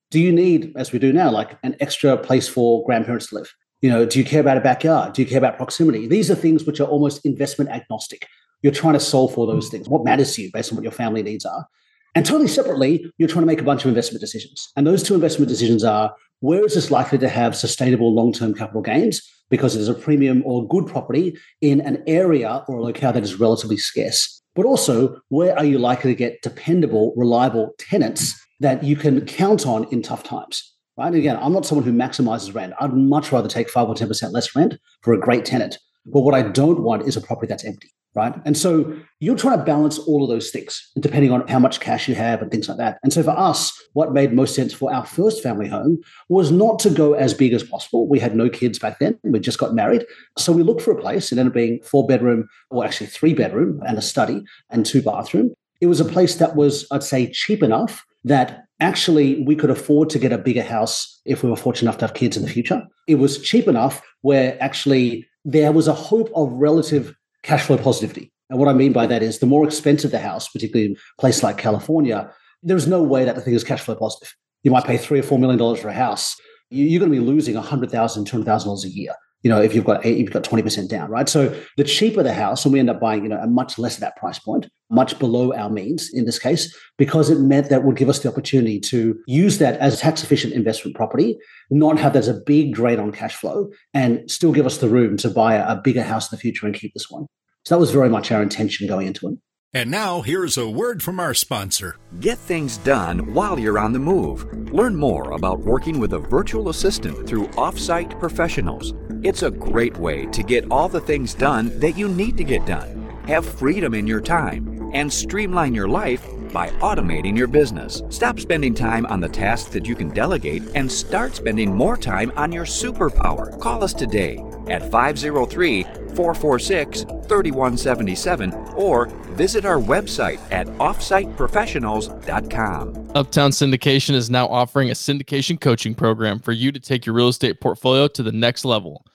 Do 0.10 0.20
you 0.20 0.32
need, 0.32 0.74
as 0.76 0.92
we 0.92 1.00
do 1.00 1.14
now, 1.14 1.32
like 1.32 1.58
an 1.64 1.76
extra 1.80 2.18
place 2.18 2.48
for 2.48 2.84
grandparents 2.86 3.28
to 3.28 3.36
live? 3.36 3.54
You 3.82 3.90
know, 3.90 4.06
do 4.06 4.20
you 4.20 4.26
care 4.26 4.42
about 4.42 4.58
a 4.58 4.62
backyard? 4.62 5.14
Do 5.14 5.22
you 5.22 5.28
care 5.28 5.38
about 5.38 5.58
proximity? 5.58 6.08
These 6.08 6.30
are 6.30 6.36
things 6.36 6.66
which 6.66 6.80
are 6.80 6.88
almost 6.88 7.26
investment 7.26 7.70
agnostic. 7.70 8.28
You're 8.62 8.74
trying 8.74 8.94
to 8.94 9.00
solve 9.00 9.34
for 9.34 9.48
those 9.48 9.68
mm. 9.68 9.72
things. 9.72 9.90
What 9.90 10.04
matters 10.04 10.36
to 10.36 10.44
you 10.44 10.52
based 10.54 10.72
on 10.72 10.76
what 10.76 10.84
your 10.84 10.92
family 10.92 11.24
needs 11.24 11.46
are? 11.46 11.66
And 12.14 12.26
totally 12.26 12.48
separately, 12.48 13.12
you're 13.18 13.30
trying 13.30 13.44
to 13.44 13.48
make 13.48 13.62
a 13.62 13.64
bunch 13.64 13.86
of 13.86 13.90
investment 13.90 14.22
decisions. 14.22 14.70
And 14.76 14.86
those 14.86 15.02
two 15.02 15.16
investment 15.16 15.50
decisions 15.50 15.84
are 15.84 16.14
where 16.42 16.66
is 16.66 16.74
this 16.74 16.92
likely 16.92 17.18
to 17.20 17.30
have 17.30 17.56
sustainable 17.56 18.14
long 18.14 18.34
term 18.34 18.54
capital 18.54 18.82
gains 18.82 19.22
because 19.50 19.76
it 19.76 19.80
is 19.80 19.88
a 19.88 19.94
premium 19.94 20.44
or 20.46 20.68
good 20.68 20.88
property 20.88 21.38
in 21.62 21.82
an 21.82 22.04
area 22.08 22.64
or 22.68 22.78
a 22.78 22.82
locale 22.82 23.14
that 23.14 23.24
is 23.24 23.40
relatively 23.40 23.78
scarce? 23.78 24.41
But 24.56 24.66
also, 24.66 25.22
where 25.30 25.58
are 25.58 25.66
you 25.66 25.80
likely 25.80 26.12
to 26.12 26.18
get 26.18 26.42
dependable, 26.42 27.14
reliable 27.16 27.74
tenants 27.78 28.36
that 28.60 28.84
you 28.84 28.96
can 28.96 29.26
count 29.26 29.66
on 29.66 29.86
in 29.86 30.02
tough 30.02 30.24
times? 30.24 30.76
Right. 30.98 31.08
And 31.08 31.16
again, 31.16 31.38
I'm 31.42 31.54
not 31.54 31.66
someone 31.66 31.86
who 31.86 31.94
maximizes 31.94 32.54
rent. 32.54 32.74
I'd 32.80 32.94
much 32.94 33.32
rather 33.32 33.48
take 33.48 33.70
five 33.70 33.88
or 33.88 33.96
10% 33.96 34.34
less 34.34 34.56
rent 34.56 34.78
for 35.02 35.14
a 35.14 35.20
great 35.20 35.46
tenant. 35.46 35.80
But 36.06 36.22
what 36.22 36.36
I 36.36 36.42
don't 36.42 36.82
want 36.82 37.08
is 37.08 37.16
a 37.16 37.22
property 37.22 37.48
that's 37.48 37.64
empty. 37.64 37.92
Right. 38.14 38.36
And 38.44 38.58
so 38.58 38.94
you're 39.22 39.38
trying 39.38 39.58
to 39.58 39.64
balance 39.64 39.98
all 39.98 40.22
of 40.22 40.30
those 40.30 40.50
things 40.50 40.92
depending 41.00 41.32
on 41.32 41.48
how 41.48 41.60
much 41.60 41.80
cash 41.80 42.10
you 42.10 42.16
have 42.16 42.42
and 42.42 42.52
things 42.52 42.68
like 42.68 42.78
that. 42.78 43.00
And 43.04 43.14
so 43.14 43.24
for 43.24 43.32
us, 43.32 43.72
what 43.94 44.12
made 44.12 44.34
most 44.34 44.54
sense 44.54 44.74
for 44.74 44.94
our 44.94 45.06
first 45.06 45.42
family 45.42 45.70
home 45.70 45.98
was 46.28 46.52
not 46.52 46.78
to 46.80 46.90
go 46.90 47.14
as 47.14 47.34
big 47.34 47.54
as 47.54 47.64
possible. 47.64 48.10
We 48.10 48.20
had 48.20 48.36
no 48.36 48.50
kids 48.50 48.80
back 48.80 49.00
then. 49.00 49.18
We 49.24 49.40
just 49.40 49.60
got 49.60 49.74
married. 49.74 50.06
So 50.38 50.52
we 50.52 50.62
looked 50.62 50.82
for 50.82 50.92
a 50.92 51.00
place. 51.00 51.32
It 51.32 51.38
ended 51.38 51.52
up 51.52 51.54
being 51.54 51.80
four 51.84 52.06
bedroom, 52.06 52.50
or 52.70 52.84
actually 52.84 53.08
three 53.08 53.34
bedroom 53.34 53.80
and 53.88 53.98
a 53.98 54.02
study 54.02 54.44
and 54.70 54.86
two 54.86 55.02
bathroom. 55.02 55.54
It 55.80 55.88
was 55.88 56.02
a 56.02 56.06
place 56.06 56.36
that 56.36 56.58
was, 56.58 56.86
I'd 56.92 57.04
say, 57.04 57.32
cheap 57.32 57.64
enough 57.64 58.04
that 58.26 58.66
actually 58.82 59.42
we 59.44 59.56
could 59.56 59.70
afford 59.70 60.10
to 60.10 60.20
get 60.20 60.34
a 60.34 60.38
bigger 60.38 60.64
house 60.64 61.22
if 61.26 61.44
we 61.44 61.50
were 61.50 61.56
fortunate 61.56 61.90
enough 61.90 62.00
to 62.00 62.08
have 62.08 62.14
kids 62.14 62.36
in 62.36 62.44
the 62.44 62.50
future. 62.50 62.84
It 63.08 63.16
was 63.16 63.42
cheap 63.42 63.68
enough 63.68 64.02
where 64.22 64.62
actually 64.62 65.26
there 65.46 65.72
was 65.72 65.88
a 65.88 65.94
hope 65.94 66.30
of 66.36 66.52
relative 66.52 67.16
cash 67.44 67.64
flow 67.64 67.78
positivity. 67.78 68.32
And 68.50 68.60
what 68.60 68.68
I 68.68 68.74
mean 68.74 68.92
by 68.92 69.08
that 69.08 69.24
is 69.24 69.40
the 69.40 69.46
more 69.46 69.66
expensive 69.66 70.12
the 70.12 70.20
house, 70.20 70.50
particularly 70.50 70.92
in 70.92 70.98
a 70.98 71.22
place 71.22 71.42
like 71.42 71.58
California, 71.58 72.32
there's 72.64 72.88
no 72.88 73.02
way 73.02 73.26
that 73.26 73.36
the 73.36 73.42
thing 73.42 73.54
is 73.54 73.64
cash 73.64 73.82
flow 73.82 73.96
positive. 73.96 74.36
You 74.64 74.72
might 74.72 74.86
pay 74.86 74.98
three 74.98 75.20
or 75.20 75.24
four 75.24 75.40
million 75.40 75.58
dollars 75.58 75.80
for 75.80 75.90
a 75.90 75.94
house. 75.94 76.36
You're 76.70 77.00
going 77.00 77.12
to 77.12 77.20
be 77.20 77.26
losing 77.26 77.56
$100,000, 77.56 77.90
$200,000 77.90 78.84
a 78.84 78.88
year 78.90 79.14
you 79.44 79.50
know, 79.50 79.62
if 79.62 79.74
you've 79.74 79.86
got 79.86 80.06
if 80.06 80.18
you've 80.18 80.32
got 80.32 80.44
20% 80.44 80.88
down, 80.88 81.10
right? 81.10 81.28
So 81.28 81.56
the 81.78 81.84
cheaper 81.84 82.24
the 82.24 82.34
house, 82.34 82.64
and 82.64 82.74
we 82.74 82.80
end 82.80 82.90
up 82.90 83.00
buying, 83.00 83.24
you 83.24 83.30
know, 83.30 83.40
a 83.40 83.48
much 83.48 83.80
less 83.80 83.96
of 83.96 84.02
that 84.02 84.16
price 84.16 84.40
point, 84.40 84.68
much 84.90 85.18
below 85.18 85.54
our 85.54 85.70
means 85.70 86.10
in 86.14 86.26
this 86.26 86.38
case, 86.38 86.76
because 86.98 87.30
it 87.30 87.40
meant 87.40 87.70
that 87.70 87.84
would 87.84 87.96
give 87.96 88.10
us 88.10 88.20
the 88.20 88.30
opportunity 88.30 88.80
to 88.80 89.20
use 89.26 89.58
that 89.58 89.80
as 89.80 89.96
a 89.96 89.98
tax 89.98 90.24
efficient 90.24 90.54
investment 90.54 90.96
property, 90.96 91.38
not 91.70 91.98
have 91.98 92.14
that 92.14 92.20
as 92.20 92.28
a 92.28 92.42
big 92.46 92.74
drain 92.74 93.00
on 93.00 93.12
cash 93.12 93.36
flow, 93.36 93.70
and 93.94 94.30
still 94.30 94.52
give 94.52 94.66
us 94.66 94.78
the 94.78 94.90
room 94.90 95.18
to 95.18 95.30
buy 95.30 95.56
a 95.56 95.76
bigger 95.82 96.04
house 96.04 96.32
in 96.32 96.36
the 96.36 96.42
future 96.42 96.66
and 96.66 96.76
keep 96.76 96.94
this 96.94 97.10
one. 97.10 97.26
So 97.66 97.76
that 97.76 97.80
was 97.80 97.92
very 97.92 98.10
much 98.10 98.32
our 98.32 98.42
intention 98.42 98.88
going 98.88 99.08
into 99.08 99.28
it. 99.30 99.38
And 99.74 99.90
now, 99.90 100.20
here's 100.20 100.58
a 100.58 100.70
word 100.70 101.02
from 101.02 101.18
our 101.18 101.34
sponsor. 101.34 101.96
Get 102.20 102.38
things 102.38 102.76
done 102.80 103.34
while 103.34 103.58
you're 103.58 103.80
on 103.80 103.94
the 103.94 104.00
move. 104.00 104.44
Learn 104.74 104.94
more 104.94 105.32
about 105.32 105.62
working 105.62 105.98
with 105.98 106.12
a 106.12 106.20
virtual 106.20 106.68
assistant 106.68 107.26
through 107.26 107.48
Offsite 107.52 108.20
Professionals. 108.20 108.94
It's 109.24 109.44
a 109.44 109.52
great 109.52 109.96
way 109.96 110.26
to 110.26 110.44
get 110.44 110.70
all 110.70 110.90
the 110.90 111.00
things 111.00 111.34
done 111.34 111.80
that 111.80 111.98
you 111.98 112.10
need 112.10 112.36
to 112.36 112.44
get 112.44 112.66
done, 112.66 113.18
have 113.28 113.46
freedom 113.46 113.94
in 113.94 114.08
your 114.08 114.20
time, 114.20 114.92
and 114.94 115.12
streamline 115.12 115.74
your 115.74 115.88
life 115.88 116.28
by 116.52 116.70
automating 116.80 117.38
your 117.38 117.48
business. 117.48 118.02
Stop 118.10 118.40
spending 118.40 118.74
time 118.74 119.06
on 119.08 119.20
the 119.20 119.30
tasks 119.30 119.70
that 119.70 119.86
you 119.86 119.96
can 119.96 120.10
delegate 120.10 120.64
and 120.76 120.92
start 120.92 121.36
spending 121.36 121.76
more 121.76 121.98
time 121.98 122.32
on 122.36 122.52
your 122.52 122.66
superpower. 122.66 123.60
Call 123.60 123.84
us 123.84 123.94
today 123.94 124.44
at 124.68 124.90
503 124.92 125.84
446 125.84 127.04
3177 127.04 128.54
or 128.76 129.08
visit 129.36 129.66
our 129.66 129.80
website 129.80 130.40
at 130.52 130.68
offsiteprofessionals.com. 130.68 133.12
Uptown 133.16 133.52
Syndication 133.52 134.16
is 134.16 134.30
now 134.30 134.48
offering 134.48 134.90
a 134.90 134.94
syndication 134.94 135.60
coaching 135.60 135.96
program 135.96 136.40
for 136.40 136.52
you 136.52 136.72
to 136.72 136.80
take 136.80 137.06
your 137.06 137.16
real 137.16 137.30
estate 137.30 137.62
portfolio 137.62 138.08
to 138.08 138.24
the 138.24 138.32
next 138.32 138.66
level. 138.66 139.06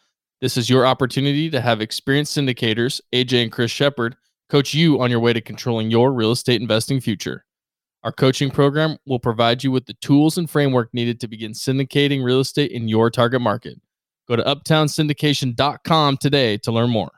This 0.40 0.57
is 0.57 0.69
your 0.69 0.85
opportunity 0.87 1.49
to 1.50 1.61
have 1.61 1.81
experienced 1.81 2.37
syndicators, 2.37 3.00
AJ 3.12 3.45
and 3.45 3.52
Chris 3.52 3.71
Shepard, 3.71 4.16
coach 4.49 4.75
you 4.75 5.00
on 5.00 5.11
your 5.11 5.21
way 5.21 5.33
to 5.33 5.41
controlling 5.41 5.91
your 5.91 6.12
real 6.12 6.33
estate 6.33 6.61
investing 6.61 7.00
future. 7.00 7.45
Our 8.05 8.12
coaching 8.12 8.50
program 8.50 8.99
will 9.07 9.19
provide 9.19 9.65
you 9.65 9.73
with 9.73 9.87
the 9.87 9.95
tools 9.95 10.38
and 10.38 10.49
framework 10.49 10.95
needed 10.95 11.19
to 11.21 11.29
begin 11.29 11.53
syndicating 11.53 12.23
real 12.23 12.41
estate 12.41 12.71
in 12.71 12.88
your 12.88 13.11
target 13.11 13.41
market. 13.41 13.81
Go 14.29 14.37
to 14.37 14.43
uptownsyndication.com 14.43 16.17
today 16.19 16.57
to 16.59 16.73
learn 16.73 16.91
more. 16.91 17.11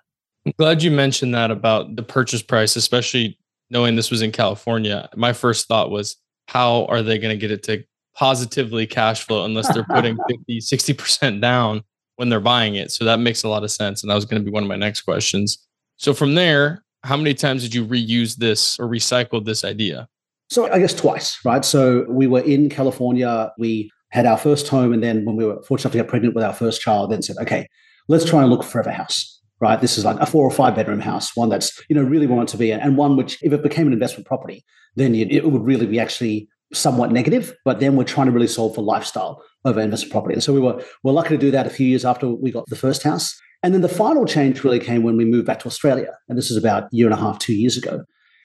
I'm 0.47 0.52
glad 0.58 0.82
you 0.82 0.90
mentioned 0.90 1.35
that 1.35 1.50
about 1.50 1.97
the 1.97 2.02
purchase 2.02 2.42
price, 2.42 2.76
especially 2.76 3.38
knowing 3.70 3.97
this 3.97 4.11
was 4.11 4.23
in 4.23 4.32
California. 4.32 5.08
My 5.14 5.32
first 5.32 5.68
thought 5.68 5.90
was, 5.90 6.16
how 6.47 6.87
are 6.87 7.02
they 7.02 7.18
going 7.18 7.35
to 7.35 7.40
get 7.40 7.50
it 7.50 7.62
to 7.64 7.85
positively 8.14 8.87
cash 8.87 9.25
flow 9.25 9.44
unless 9.44 9.73
they're 9.73 9.85
putting 9.85 10.16
50, 10.30 10.61
60% 10.61 11.42
down 11.42 11.82
when 12.16 12.30
they're 12.30 12.40
buying 12.40 12.76
it? 12.76 12.92
So 12.92 13.04
that 13.04 13.20
makes 13.20 13.42
a 13.42 13.49
lot 13.49 13.64
of 13.64 13.70
sense. 13.70 14.02
And 14.02 14.11
that 14.11 14.14
was 14.14 14.25
going 14.25 14.40
to 14.40 14.44
be 14.44 14.52
one 14.52 14.62
of 14.62 14.68
my 14.68 14.76
next 14.76 15.02
questions. 15.02 15.66
So 15.97 16.14
from 16.14 16.35
there, 16.35 16.82
how 17.04 17.16
many 17.16 17.34
times 17.34 17.62
did 17.62 17.74
you 17.74 17.84
reuse 17.84 18.36
this 18.36 18.78
or 18.78 18.88
recycle 18.88 19.44
this 19.44 19.64
idea? 19.64 20.08
So 20.50 20.70
I 20.72 20.78
guess 20.78 20.94
twice, 20.94 21.38
right? 21.44 21.64
So 21.64 22.06
we 22.08 22.26
were 22.26 22.40
in 22.40 22.70
California. 22.70 23.52
We 23.58 23.90
had 24.10 24.26
our 24.26 24.38
first 24.38 24.68
home, 24.68 24.92
and 24.92 25.02
then 25.02 25.24
when 25.24 25.36
we 25.36 25.44
were 25.44 25.62
fortunate 25.62 25.86
enough 25.86 25.92
to 25.92 25.98
get 25.98 26.08
pregnant 26.08 26.34
with 26.34 26.44
our 26.44 26.54
first 26.54 26.80
child, 26.80 27.10
then 27.10 27.22
said, 27.22 27.36
okay, 27.38 27.68
let's 28.08 28.24
try 28.24 28.42
and 28.42 28.50
look 28.50 28.64
for 28.64 28.80
a 28.80 28.92
house. 28.92 29.34
Right, 29.60 29.80
this 29.80 29.98
is 29.98 30.04
like 30.04 30.18
a 30.20 30.26
four 30.26 30.44
or 30.44 30.52
five 30.52 30.76
bedroom 30.76 31.00
house, 31.00 31.34
one 31.34 31.48
that's 31.48 31.82
you 31.88 31.96
know 31.96 32.04
really 32.04 32.28
wanted 32.28 32.46
to 32.48 32.56
be, 32.56 32.70
and 32.70 32.96
one 32.96 33.16
which, 33.16 33.42
if 33.42 33.52
it 33.52 33.60
became 33.60 33.88
an 33.88 33.92
investment 33.92 34.24
property, 34.24 34.64
then 34.94 35.16
it 35.16 35.50
would 35.50 35.64
really 35.64 35.86
be 35.86 35.98
actually 35.98 36.48
somewhat 36.72 37.10
negative. 37.10 37.52
But 37.64 37.80
then 37.80 37.96
we're 37.96 38.04
trying 38.04 38.26
to 38.26 38.32
really 38.32 38.46
solve 38.46 38.76
for 38.76 38.82
lifestyle 38.82 39.42
over 39.64 39.80
investment 39.80 40.12
property, 40.12 40.34
and 40.34 40.44
so 40.44 40.52
we 40.52 40.60
were 40.60 40.80
we're 41.02 41.12
lucky 41.12 41.30
to 41.30 41.38
do 41.38 41.50
that 41.50 41.66
a 41.66 41.70
few 41.70 41.88
years 41.88 42.04
after 42.04 42.28
we 42.28 42.52
got 42.52 42.66
the 42.68 42.76
first 42.76 43.02
house. 43.02 43.36
And 43.62 43.74
then 43.74 43.80
the 43.80 43.88
final 43.88 44.24
change 44.24 44.62
really 44.62 44.78
came 44.78 45.02
when 45.02 45.16
we 45.16 45.24
moved 45.24 45.46
back 45.46 45.58
to 45.60 45.66
Australia, 45.66 46.16
and 46.28 46.38
this 46.38 46.50
is 46.50 46.56
about 46.56 46.84
a 46.84 46.88
year 46.92 47.06
and 47.06 47.14
a 47.14 47.20
half, 47.20 47.38
two 47.38 47.54
years 47.54 47.76
ago. 47.76 48.04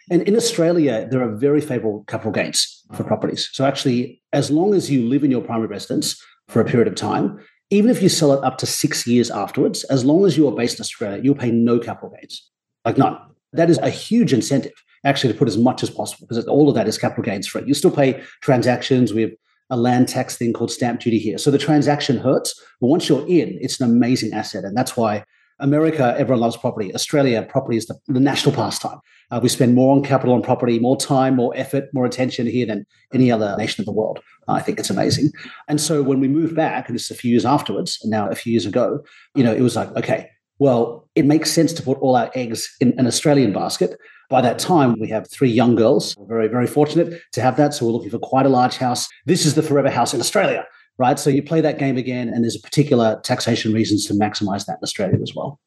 And 0.10 0.22
in 0.24 0.36
Australia, 0.36 1.08
there 1.10 1.22
are 1.22 1.36
very 1.36 1.62
favorable 1.62 2.04
capital 2.08 2.32
gains 2.32 2.84
for 2.94 3.04
properties. 3.04 3.50
So 3.54 3.66
actually, 3.66 4.22
as 4.34 4.52
long 4.52 4.74
as 4.74 4.90
you 4.90 5.08
live 5.08 5.24
in 5.24 5.32
your 5.32 5.42
primary 5.42 5.68
residence 5.68 6.22
for 6.50 6.60
a 6.60 6.66
period 6.66 6.88
of 6.88 6.96
time, 6.96 7.40
even 7.70 7.90
if 7.90 8.02
you 8.02 8.10
sell 8.10 8.34
it 8.34 8.44
up 8.44 8.58
to 8.58 8.66
six 8.66 9.08
years 9.08 9.32
afterwards, 9.32 9.84
as 9.86 10.04
long 10.04 10.26
as 10.26 10.38
you 10.38 10.48
are 10.48 10.56
based 10.56 10.78
in 10.78 10.82
Australia, 10.82 11.22
you'll 11.24 11.36
pay 11.36 11.52
no 11.52 11.80
capital 11.80 12.10
gains, 12.10 12.50
like 12.84 12.98
none. 12.98 13.18
That 13.54 13.70
is 13.70 13.78
a 13.80 13.90
huge 13.90 14.34
incentive 14.34 14.74
actually 15.06 15.34
to 15.34 15.40
put 15.40 15.48
as 15.48 15.58
much 15.58 15.84
as 15.84 15.90
possible 15.90 16.28
because 16.28 16.46
all 16.48 16.70
of 16.70 16.76
that 16.76 16.88
is 16.88 16.98
capital 16.98 17.24
gains 17.24 17.48
free. 17.48 17.64
You 17.66 17.74
still 17.74 17.92
pay 17.92 18.22
transactions. 18.42 19.14
We 19.14 19.22
have 19.24 19.32
a 19.74 19.78
land 19.78 20.08
tax 20.08 20.38
thing 20.38 20.54
called 20.54 20.72
stamp 20.72 21.02
duty 21.02 21.18
here. 21.18 21.40
So 21.40 21.50
the 21.50 21.58
transaction 21.58 22.18
hurts, 22.18 22.54
but 22.80 22.88
once 22.88 23.10
you're 23.10 23.28
in, 23.28 23.58
it's 23.60 23.80
an 23.80 23.90
amazing 23.90 24.32
asset. 24.32 24.64
And 24.64 24.78
that's 24.78 24.96
why 24.96 25.24
America, 25.60 26.14
everyone 26.16 26.42
loves 26.42 26.58
property. 26.58 26.94
Australia, 26.94 27.42
property 27.50 27.78
is 27.78 27.88
the, 27.88 27.96
the 28.08 28.20
national 28.20 28.54
pastime. 28.54 29.00
Uh, 29.32 29.40
we 29.42 29.50
spend 29.50 29.74
more 29.74 29.96
on 29.96 30.04
capital 30.04 30.36
on 30.36 30.44
property, 30.44 30.78
more 30.78 30.96
time, 30.98 31.36
more 31.36 31.54
effort, 31.56 31.86
more 31.92 32.06
attention 32.06 32.46
here 32.46 32.68
than 32.68 32.86
any 33.16 33.32
other 33.32 33.56
nation 33.58 33.82
of 33.82 33.88
the 33.88 33.92
world. 33.92 34.20
I 34.48 34.62
think 34.62 34.78
it's 34.78 34.92
amazing. 34.92 35.32
And 35.68 35.82
so 35.82 36.04
when 36.04 36.20
we 36.20 36.28
moved 36.28 36.56
back, 36.56 36.88
and 36.88 36.96
this 36.96 37.06
is 37.06 37.12
a 37.12 37.20
few 37.20 37.32
years 37.32 37.46
afterwards, 37.46 37.98
and 38.04 38.12
now 38.12 38.30
a 38.30 38.36
few 38.36 38.52
years 38.52 38.68
ago, 38.68 39.04
you 39.34 39.44
know, 39.44 39.54
it 39.54 39.62
was 39.62 39.76
like, 39.76 39.90
okay, 39.96 40.30
well, 40.64 41.08
it 41.14 41.26
makes 41.26 41.52
sense 41.52 41.74
to 41.74 41.84
put 41.84 41.98
all 42.00 42.16
our 42.16 42.32
eggs 42.34 42.60
in 42.80 42.98
an 43.00 43.06
Australian 43.06 43.52
basket. 43.54 43.98
By 44.30 44.42
that 44.42 44.58
time, 44.60 45.00
we 45.00 45.10
have 45.10 45.30
three 45.30 45.50
young 45.52 45.76
girls. 45.76 46.16
We're 46.18 46.26
very, 46.36 46.48
very 46.48 46.68
fortunate 46.68 47.22
to 47.34 47.42
have 47.42 47.56
that. 47.58 47.74
So 47.74 47.86
we're 47.86 47.92
looking 47.92 48.10
for 48.10 48.20
quite 48.20 48.46
a 48.46 48.50
large 48.60 48.78
house. 48.78 49.08
This 49.26 49.46
is 49.46 49.56
the 49.56 49.62
forever 49.62 49.90
house 49.90 50.14
in 50.14 50.20
Australia 50.20 50.66
right? 50.98 51.20
So 51.20 51.30
you 51.30 51.44
play 51.44 51.62
that 51.62 51.80
game 51.80 51.98
again, 51.98 52.30
and 52.30 52.44
there's 52.44 52.56
a 52.56 52.60
particular 52.60 53.20
taxation 53.24 53.74
reasons 53.74 54.06
to 54.08 54.14
maximize 54.14 54.66
that 54.66 54.74
in 54.74 54.84
Australia 54.84 55.20
as 55.22 55.34
well. 55.36 55.60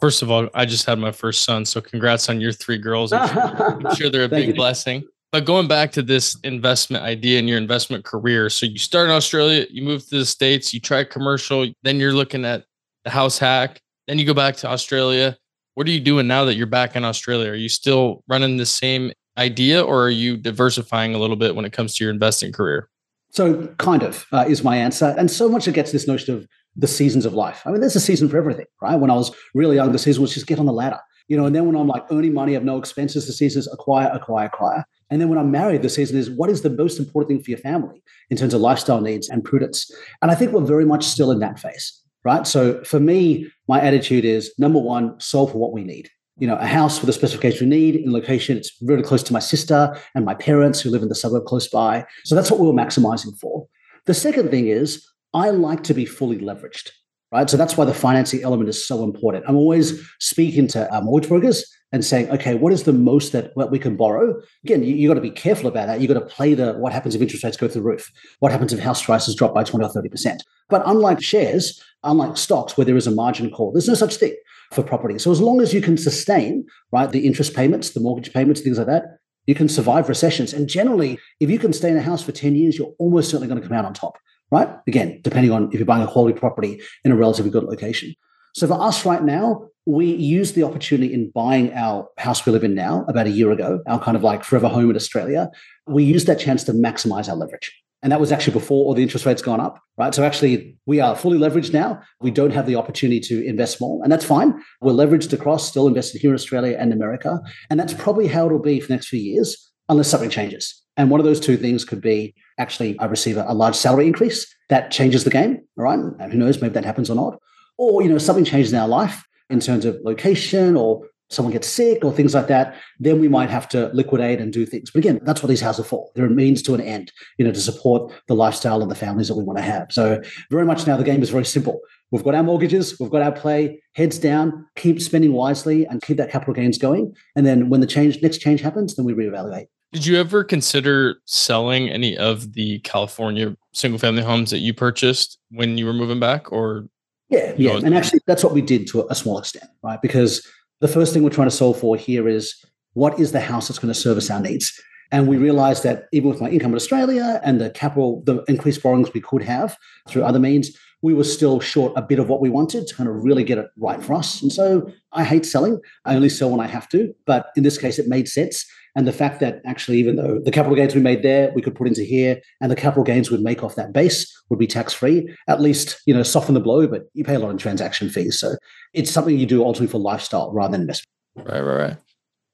First 0.00 0.22
of 0.22 0.30
all, 0.30 0.48
I 0.54 0.64
just 0.64 0.86
had 0.86 0.98
my 0.98 1.12
first 1.12 1.44
son, 1.44 1.64
so 1.64 1.80
congrats 1.80 2.28
on 2.28 2.40
your 2.40 2.52
three 2.52 2.78
girls. 2.78 3.12
I'm 3.12 3.28
sure, 3.28 3.86
I'm 3.86 3.94
sure 3.94 4.10
they're 4.10 4.24
a 4.24 4.28
big 4.40 4.48
you. 4.48 4.54
blessing. 4.54 5.04
But 5.30 5.44
going 5.44 5.68
back 5.68 5.92
to 5.92 6.02
this 6.02 6.36
investment 6.42 7.04
idea 7.04 7.38
and 7.38 7.48
your 7.48 7.58
investment 7.58 8.04
career, 8.04 8.50
so 8.50 8.66
you 8.66 8.78
start 8.78 9.08
in 9.08 9.14
Australia, 9.14 9.66
you 9.70 9.82
move 9.82 10.06
to 10.08 10.18
the 10.18 10.26
states, 10.26 10.74
you 10.74 10.80
try 10.80 11.04
commercial, 11.04 11.66
then 11.84 11.98
you're 11.98 12.12
looking 12.12 12.44
at 12.44 12.64
the 13.04 13.10
house 13.10 13.38
hack, 13.38 13.80
then 14.06 14.18
you 14.18 14.26
go 14.26 14.34
back 14.34 14.56
to 14.56 14.68
Australia. 14.68 15.36
What 15.74 15.86
are 15.86 15.90
you 15.90 16.00
doing 16.00 16.26
now 16.26 16.44
that 16.44 16.54
you're 16.54 16.66
back 16.66 16.96
in 16.96 17.04
Australia? 17.04 17.50
Are 17.50 17.56
you 17.56 17.68
still 17.68 18.22
running 18.28 18.56
the 18.56 18.66
same 18.66 19.12
idea 19.38 19.82
or 19.82 20.04
are 20.04 20.10
you 20.10 20.36
diversifying 20.36 21.14
a 21.14 21.18
little 21.18 21.36
bit 21.36 21.54
when 21.54 21.64
it 21.64 21.72
comes 21.72 21.96
to 21.96 22.04
your 22.04 22.12
investing 22.12 22.52
career? 22.52 22.88
So, 23.30 23.68
kind 23.78 24.02
of 24.02 24.26
uh, 24.32 24.44
is 24.46 24.62
my 24.62 24.76
answer. 24.76 25.14
And 25.16 25.30
so 25.30 25.48
much 25.48 25.66
it 25.66 25.72
gets 25.72 25.90
this 25.92 26.06
notion 26.06 26.34
of 26.34 26.46
the 26.76 26.86
seasons 26.86 27.24
of 27.24 27.32
life. 27.32 27.62
I 27.64 27.70
mean, 27.70 27.80
there's 27.80 27.96
a 27.96 28.00
season 28.00 28.28
for 28.28 28.36
everything, 28.36 28.66
right? 28.82 28.96
When 28.96 29.10
I 29.10 29.14
was 29.14 29.34
really 29.54 29.76
young, 29.76 29.92
the 29.92 29.98
season 29.98 30.20
was 30.20 30.34
just 30.34 30.46
get 30.46 30.58
on 30.58 30.66
the 30.66 30.72
ladder, 30.72 31.00
you 31.28 31.38
know. 31.38 31.46
And 31.46 31.54
then 31.54 31.66
when 31.66 31.74
I'm 31.74 31.88
like 31.88 32.04
earning 32.10 32.34
money, 32.34 32.52
have 32.52 32.64
no 32.64 32.76
expenses, 32.76 33.26
the 33.26 33.32
season 33.32 33.60
is 33.60 33.72
acquire, 33.72 34.10
acquire, 34.12 34.46
acquire. 34.46 34.84
And 35.08 35.18
then 35.20 35.30
when 35.30 35.38
I'm 35.38 35.50
married, 35.50 35.80
the 35.80 35.88
season 35.88 36.18
is 36.18 36.30
what 36.30 36.50
is 36.50 36.60
the 36.60 36.70
most 36.70 36.98
important 36.98 37.30
thing 37.30 37.42
for 37.42 37.50
your 37.50 37.58
family 37.58 38.02
in 38.28 38.36
terms 38.36 38.52
of 38.52 38.60
lifestyle 38.60 39.00
needs 39.00 39.30
and 39.30 39.42
prudence. 39.42 39.90
And 40.20 40.30
I 40.30 40.34
think 40.34 40.52
we're 40.52 40.60
very 40.60 40.84
much 40.84 41.04
still 41.04 41.30
in 41.30 41.38
that 41.40 41.58
phase 41.58 42.02
right? 42.24 42.46
So 42.46 42.82
for 42.84 43.00
me, 43.00 43.50
my 43.68 43.80
attitude 43.80 44.24
is 44.24 44.52
number 44.58 44.78
one, 44.78 45.18
solve 45.20 45.52
for 45.52 45.58
what 45.58 45.72
we 45.72 45.84
need. 45.84 46.10
You 46.38 46.46
know, 46.46 46.56
a 46.56 46.66
house 46.66 47.00
with 47.00 47.06
the 47.06 47.12
specification 47.12 47.68
we 47.68 47.76
need 47.76 47.96
in 47.96 48.12
location. 48.12 48.56
It's 48.56 48.72
really 48.80 49.02
close 49.02 49.22
to 49.24 49.32
my 49.32 49.38
sister 49.38 49.96
and 50.14 50.24
my 50.24 50.34
parents 50.34 50.80
who 50.80 50.90
live 50.90 51.02
in 51.02 51.08
the 51.08 51.14
suburb 51.14 51.44
close 51.44 51.68
by. 51.68 52.06
So 52.24 52.34
that's 52.34 52.50
what 52.50 52.58
we 52.58 52.66
were 52.66 52.72
maximizing 52.72 53.38
for. 53.38 53.66
The 54.06 54.14
second 54.14 54.50
thing 54.50 54.68
is 54.68 55.06
I 55.34 55.50
like 55.50 55.82
to 55.84 55.94
be 55.94 56.06
fully 56.06 56.38
leveraged, 56.38 56.90
right? 57.30 57.48
So 57.48 57.56
that's 57.56 57.76
why 57.76 57.84
the 57.84 57.94
financing 57.94 58.42
element 58.42 58.68
is 58.68 58.84
so 58.84 59.04
important. 59.04 59.44
I'm 59.46 59.56
always 59.56 60.02
speaking 60.20 60.66
to 60.68 60.92
uh, 60.92 61.00
mortgage 61.02 61.28
brokers 61.28 61.64
and 61.92 62.04
saying, 62.04 62.30
okay, 62.30 62.54
what 62.54 62.72
is 62.72 62.84
the 62.84 62.92
most 62.92 63.32
that 63.32 63.50
what 63.54 63.70
we 63.70 63.78
can 63.78 63.96
borrow? 63.96 64.40
Again, 64.64 64.82
you, 64.82 64.94
you 64.94 65.08
got 65.08 65.14
to 65.14 65.20
be 65.20 65.30
careful 65.30 65.68
about 65.68 65.86
that. 65.86 66.00
You 66.00 66.08
got 66.08 66.14
to 66.14 66.22
play 66.22 66.54
the 66.54 66.72
what 66.72 66.92
happens 66.92 67.14
if 67.14 67.20
interest 67.20 67.44
rates 67.44 67.56
go 67.56 67.68
through 67.68 67.82
the 67.82 67.88
roof? 67.88 68.10
What 68.38 68.50
happens 68.50 68.72
if 68.72 68.80
house 68.80 69.04
prices 69.04 69.34
drop 69.34 69.54
by 69.54 69.62
20 69.62 69.84
or 69.84 69.90
30%? 69.90 70.38
But 70.70 70.82
unlike 70.86 71.22
shares, 71.22 71.82
unlike 72.02 72.36
stocks 72.36 72.76
where 72.76 72.86
there 72.86 72.96
is 72.96 73.06
a 73.06 73.10
margin 73.10 73.50
call, 73.50 73.72
there's 73.72 73.88
no 73.88 73.94
such 73.94 74.16
thing 74.16 74.34
for 74.72 74.82
property. 74.82 75.18
So 75.18 75.30
as 75.30 75.40
long 75.40 75.60
as 75.60 75.74
you 75.74 75.82
can 75.82 75.98
sustain, 75.98 76.66
right, 76.92 77.10
the 77.10 77.26
interest 77.26 77.54
payments, 77.54 77.90
the 77.90 78.00
mortgage 78.00 78.32
payments, 78.32 78.62
things 78.62 78.78
like 78.78 78.86
that, 78.86 79.18
you 79.46 79.54
can 79.54 79.68
survive 79.68 80.08
recessions. 80.08 80.52
And 80.52 80.68
generally, 80.68 81.18
if 81.40 81.50
you 81.50 81.58
can 81.58 81.72
stay 81.72 81.90
in 81.90 81.96
a 81.96 82.02
house 82.02 82.22
for 82.22 82.32
10 82.32 82.54
years, 82.54 82.78
you're 82.78 82.94
almost 82.98 83.28
certainly 83.28 83.48
going 83.48 83.60
to 83.60 83.66
come 83.66 83.76
out 83.76 83.84
on 83.84 83.92
top, 83.92 84.16
right? 84.50 84.68
Again, 84.86 85.20
depending 85.22 85.50
on 85.50 85.68
if 85.72 85.74
you're 85.74 85.84
buying 85.84 86.02
a 86.02 86.10
quality 86.10 86.38
property 86.38 86.80
in 87.04 87.12
a 87.12 87.16
relatively 87.16 87.50
good 87.50 87.64
location. 87.64 88.14
So 88.52 88.66
for 88.66 88.80
us 88.80 89.04
right 89.06 89.22
now, 89.22 89.68
we 89.86 90.06
used 90.06 90.54
the 90.54 90.62
opportunity 90.62 91.12
in 91.12 91.30
buying 91.34 91.72
our 91.72 92.06
house 92.18 92.46
we 92.46 92.52
live 92.52 92.64
in 92.64 92.74
now 92.74 93.04
about 93.08 93.26
a 93.26 93.30
year 93.30 93.50
ago, 93.50 93.80
our 93.86 94.00
kind 94.00 94.16
of 94.16 94.22
like 94.22 94.44
forever 94.44 94.68
home 94.68 94.90
in 94.90 94.96
Australia. 94.96 95.50
We 95.86 96.04
used 96.04 96.26
that 96.28 96.38
chance 96.38 96.62
to 96.64 96.72
maximize 96.72 97.28
our 97.28 97.34
leverage. 97.36 97.72
And 98.02 98.10
that 98.10 98.20
was 98.20 98.32
actually 98.32 98.54
before 98.54 98.84
all 98.84 98.94
the 98.94 99.02
interest 99.02 99.26
rates 99.26 99.42
gone 99.42 99.60
up, 99.60 99.80
right? 99.96 100.12
So 100.14 100.24
actually, 100.24 100.76
we 100.86 101.00
are 101.00 101.14
fully 101.14 101.38
leveraged 101.38 101.72
now. 101.72 102.00
We 102.20 102.32
don't 102.32 102.50
have 102.50 102.66
the 102.66 102.74
opportunity 102.74 103.20
to 103.20 103.44
invest 103.44 103.80
more, 103.80 104.02
and 104.02 104.10
that's 104.10 104.24
fine. 104.24 104.60
We're 104.80 104.92
leveraged 104.92 105.32
across, 105.32 105.68
still 105.68 105.86
invested 105.86 106.20
here 106.20 106.30
in 106.30 106.34
Australia 106.34 106.76
and 106.78 106.92
America. 106.92 107.40
And 107.70 107.78
that's 107.78 107.94
probably 107.94 108.26
how 108.26 108.46
it'll 108.46 108.58
be 108.58 108.80
for 108.80 108.88
the 108.88 108.94
next 108.94 109.06
few 109.06 109.20
years, 109.20 109.70
unless 109.88 110.08
something 110.08 110.30
changes. 110.30 110.82
And 110.96 111.10
one 111.10 111.20
of 111.20 111.26
those 111.26 111.40
two 111.40 111.56
things 111.56 111.84
could 111.84 112.00
be 112.00 112.34
actually 112.58 112.98
I 112.98 113.06
receive 113.06 113.36
a, 113.36 113.44
a 113.46 113.54
large 113.54 113.76
salary 113.76 114.08
increase 114.08 114.52
that 114.68 114.90
changes 114.90 115.22
the 115.22 115.30
game, 115.30 115.60
right? 115.76 115.98
And 115.98 116.32
who 116.32 116.38
knows, 116.38 116.60
maybe 116.60 116.74
that 116.74 116.84
happens 116.84 117.08
or 117.08 117.14
not. 117.14 117.38
Or, 117.78 118.02
you 118.02 118.08
know, 118.08 118.18
something 118.18 118.44
changes 118.44 118.72
in 118.72 118.78
our 118.78 118.88
life 118.88 119.24
in 119.50 119.60
terms 119.60 119.84
of 119.84 119.96
location 120.02 120.76
or 120.76 121.02
someone 121.32 121.52
gets 121.52 121.66
sick 121.66 122.04
or 122.04 122.12
things 122.12 122.34
like 122.34 122.46
that, 122.48 122.76
then 122.98 123.20
we 123.20 123.28
might 123.28 123.50
have 123.50 123.68
to 123.70 123.90
liquidate 123.94 124.40
and 124.40 124.52
do 124.52 124.66
things. 124.66 124.90
But 124.90 125.00
again, 125.00 125.20
that's 125.22 125.42
what 125.42 125.48
these 125.48 125.60
houses 125.60 125.84
are 125.84 125.88
for. 125.88 126.10
They're 126.14 126.26
a 126.26 126.30
means 126.30 126.62
to 126.62 126.74
an 126.74 126.80
end, 126.80 127.10
you 127.38 127.44
know, 127.44 127.52
to 127.52 127.60
support 127.60 128.12
the 128.28 128.34
lifestyle 128.34 128.82
and 128.82 128.90
the 128.90 128.94
families 128.94 129.28
that 129.28 129.36
we 129.36 129.44
want 129.44 129.58
to 129.58 129.62
have. 129.62 129.88
So 129.90 130.20
very 130.50 130.66
much 130.66 130.86
now 130.86 130.96
the 130.96 131.04
game 131.04 131.22
is 131.22 131.30
very 131.30 131.44
simple. 131.44 131.80
We've 132.10 132.22
got 132.22 132.34
our 132.34 132.42
mortgages, 132.42 133.00
we've 133.00 133.10
got 133.10 133.22
our 133.22 133.32
play, 133.32 133.82
heads 133.94 134.18
down, 134.18 134.66
keep 134.76 135.00
spending 135.00 135.32
wisely 135.32 135.86
and 135.86 136.02
keep 136.02 136.18
that 136.18 136.30
capital 136.30 136.52
gains 136.52 136.76
going. 136.76 137.14
And 137.34 137.46
then 137.46 137.70
when 137.70 137.80
the 137.80 137.86
change 137.86 138.20
next 138.22 138.38
change 138.38 138.60
happens, 138.60 138.94
then 138.96 139.06
we 139.06 139.14
reevaluate. 139.14 139.66
Did 139.92 140.06
you 140.06 140.18
ever 140.18 140.44
consider 140.44 141.16
selling 141.26 141.90
any 141.90 142.16
of 142.16 142.54
the 142.54 142.78
California 142.80 143.56
single 143.72 143.98
family 143.98 144.22
homes 144.22 144.50
that 144.50 144.58
you 144.58 144.72
purchased 144.74 145.38
when 145.50 145.78
you 145.78 145.86
were 145.86 145.92
moving 145.92 146.20
back 146.20 146.50
or 146.52 146.86
yeah, 147.32 147.54
yeah. 147.56 147.80
And 147.82 147.94
actually 147.94 148.20
that's 148.26 148.44
what 148.44 148.52
we 148.52 148.62
did 148.62 148.86
to 148.88 149.06
a 149.10 149.14
small 149.14 149.38
extent, 149.38 149.70
right? 149.82 150.00
Because 150.00 150.46
the 150.80 150.88
first 150.88 151.12
thing 151.12 151.22
we're 151.22 151.30
trying 151.30 151.48
to 151.48 151.56
solve 151.56 151.78
for 151.78 151.96
here 151.96 152.28
is 152.28 152.54
what 152.92 153.18
is 153.18 153.32
the 153.32 153.40
house 153.40 153.68
that's 153.68 153.78
going 153.78 153.92
to 153.92 153.98
service 153.98 154.30
our 154.30 154.40
needs? 154.40 154.72
And 155.10 155.28
we 155.28 155.36
realized 155.36 155.82
that 155.82 156.04
even 156.12 156.30
with 156.30 156.40
my 156.40 156.48
income 156.48 156.72
in 156.72 156.76
Australia 156.76 157.40
and 157.44 157.60
the 157.60 157.70
capital, 157.70 158.22
the 158.24 158.42
increased 158.48 158.82
borrowings 158.82 159.12
we 159.12 159.20
could 159.20 159.42
have 159.42 159.76
through 160.08 160.24
other 160.24 160.38
means, 160.38 160.76
we 161.02 161.14
were 161.14 161.24
still 161.24 161.60
short 161.60 161.92
a 161.96 162.02
bit 162.02 162.18
of 162.18 162.28
what 162.28 162.40
we 162.40 162.48
wanted 162.48 162.86
to 162.86 162.94
kind 162.94 163.08
of 163.08 163.16
really 163.22 163.44
get 163.44 163.58
it 163.58 163.66
right 163.76 164.02
for 164.02 164.14
us. 164.14 164.40
And 164.40 164.52
so 164.52 164.90
I 165.12 165.24
hate 165.24 165.44
selling. 165.44 165.80
I 166.04 166.14
only 166.14 166.28
sell 166.28 166.50
when 166.50 166.60
I 166.60 166.66
have 166.66 166.88
to. 166.90 167.12
But 167.26 167.46
in 167.56 167.62
this 167.62 167.76
case, 167.76 167.98
it 167.98 168.08
made 168.08 168.28
sense. 168.28 168.64
And 168.94 169.06
the 169.06 169.12
fact 169.12 169.40
that 169.40 169.62
actually, 169.64 169.98
even 169.98 170.16
though 170.16 170.38
the 170.44 170.50
capital 170.50 170.76
gains 170.76 170.94
we 170.94 171.00
made 171.00 171.22
there, 171.22 171.50
we 171.54 171.62
could 171.62 171.74
put 171.74 171.86
into 171.86 172.02
here, 172.02 172.40
and 172.60 172.70
the 172.70 172.76
capital 172.76 173.04
gains 173.04 173.30
would 173.30 173.40
make 173.40 173.62
off 173.62 173.74
that 173.76 173.92
base 173.92 174.30
would 174.50 174.58
be 174.58 174.66
tax 174.66 174.92
free, 174.92 175.34
at 175.48 175.60
least, 175.60 176.00
you 176.06 176.12
know, 176.12 176.22
soften 176.22 176.54
the 176.54 176.60
blow, 176.60 176.86
but 176.86 177.04
you 177.14 177.24
pay 177.24 177.34
a 177.34 177.38
lot 177.38 177.50
in 177.50 177.58
transaction 177.58 178.10
fees. 178.10 178.38
So 178.38 178.56
it's 178.92 179.10
something 179.10 179.38
you 179.38 179.46
do 179.46 179.64
ultimately 179.64 179.90
for 179.90 179.98
lifestyle 179.98 180.52
rather 180.52 180.72
than 180.72 180.82
investment. 180.82 181.08
Right, 181.36 181.60
right, 181.60 181.88
right. 181.88 181.96